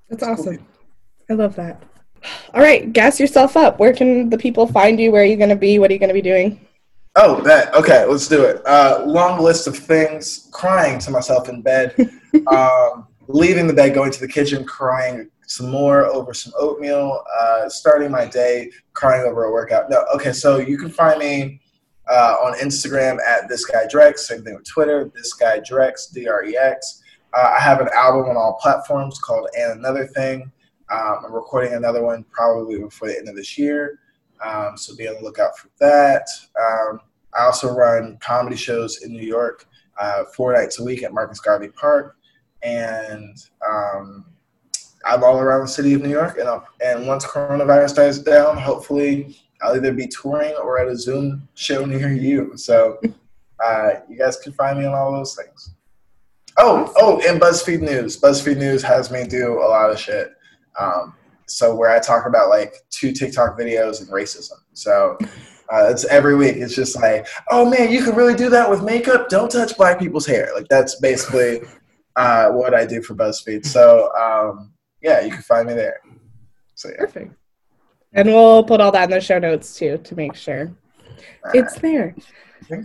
[0.09, 0.65] That's awesome.
[1.29, 1.81] I love that.
[2.53, 3.79] All right, gas yourself up.
[3.79, 5.11] Where can the people find you?
[5.11, 5.79] Where are you going to be?
[5.79, 6.59] What are you going to be doing?
[7.15, 8.05] Oh, that okay.
[8.05, 8.65] Let's do it.
[8.65, 10.49] Uh, long list of things.
[10.51, 11.93] Crying to myself in bed.
[12.47, 17.23] um, leaving the bed, going to the kitchen, crying some more over some oatmeal.
[17.39, 19.91] Uh, starting my day, crying over a workout.
[19.91, 20.33] No, okay.
[20.33, 21.61] So you can find me
[22.09, 24.19] uh, on Instagram at this guy Drex.
[24.19, 25.11] Same thing with Twitter.
[25.13, 26.11] This guy Drex.
[26.11, 27.03] D R E X.
[27.37, 30.51] Uh, I have an album on all platforms called "And Another Thing."
[30.91, 33.99] Um, I'm recording another one probably before the end of this year.
[34.45, 36.27] Um, so be on the lookout for that.
[36.59, 36.99] Um,
[37.37, 39.67] I also run comedy shows in New York
[39.99, 42.15] uh, four nights a week at Marcus Garvey Park,
[42.61, 44.25] and um,
[45.05, 46.37] I'm all around the city of New York.
[46.37, 50.97] And I'll, and once coronavirus dies down, hopefully I'll either be touring or at a
[50.97, 52.53] Zoom show near you.
[52.55, 52.99] So
[53.63, 55.71] uh, you guys can find me on all those things.
[56.57, 58.19] Oh, oh, and BuzzFeed News.
[58.19, 60.33] BuzzFeed News has me do a lot of shit.
[60.79, 61.15] Um,
[61.47, 64.57] so where I talk about like two TikTok videos and racism.
[64.73, 65.17] So
[65.71, 66.55] uh, it's every week.
[66.57, 69.29] It's just like, oh man, you can really do that with makeup.
[69.29, 70.49] Don't touch black people's hair.
[70.55, 71.61] Like that's basically
[72.15, 73.65] uh, what I do for BuzzFeed.
[73.65, 75.99] So um, yeah, you can find me there.
[76.75, 76.97] So yeah.
[76.99, 77.33] Perfect.
[78.13, 80.71] And we'll put all that in the show notes too to make sure
[81.45, 81.81] all it's right.
[81.81, 82.15] there.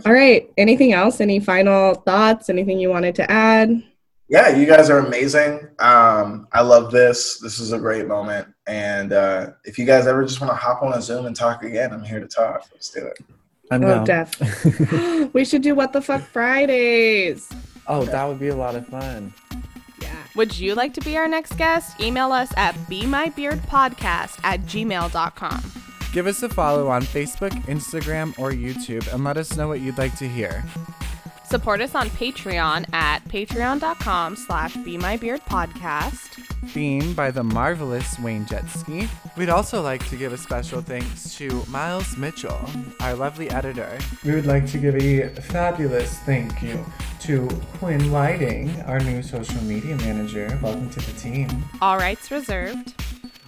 [0.05, 0.51] All right.
[0.57, 1.21] Anything else?
[1.21, 2.49] Any final thoughts?
[2.49, 3.83] Anything you wanted to add?
[4.29, 5.67] Yeah, you guys are amazing.
[5.79, 7.39] Um, I love this.
[7.39, 8.47] This is a great moment.
[8.67, 11.63] And uh, if you guys ever just want to hop on a Zoom and talk
[11.63, 12.67] again, I'm here to talk.
[12.71, 13.19] Let's do it.
[13.71, 15.33] I'm oh, Def.
[15.33, 17.49] we should do What the Fuck Fridays.
[17.87, 19.33] Oh, that would be a lot of fun.
[19.99, 20.15] Yeah.
[20.35, 21.99] Would you like to be our next guest?
[21.99, 25.71] Email us at BeMyBeardPodcast at gmail.com.
[26.13, 29.97] Give us a follow on Facebook, Instagram, or YouTube and let us know what you'd
[29.97, 30.63] like to hear.
[31.49, 36.45] Support us on Patreon at patreon.com slash BeMyBeardPodcast.
[36.69, 39.09] Theme by the marvelous Wayne Jetski.
[39.35, 42.69] We'd also like to give a special thanks to Miles Mitchell,
[42.99, 43.97] our lovely editor.
[44.23, 46.85] We would like to give a fabulous thank you
[47.21, 47.47] to
[47.79, 50.55] Quinn Lighting, our new social media manager.
[50.61, 51.47] Welcome to the team.
[51.81, 52.93] All rights reserved.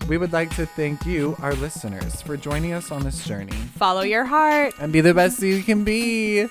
[0.07, 3.51] We would like to thank you, our listeners, for joining us on this journey.
[3.75, 6.47] Follow your heart and be the best you can be.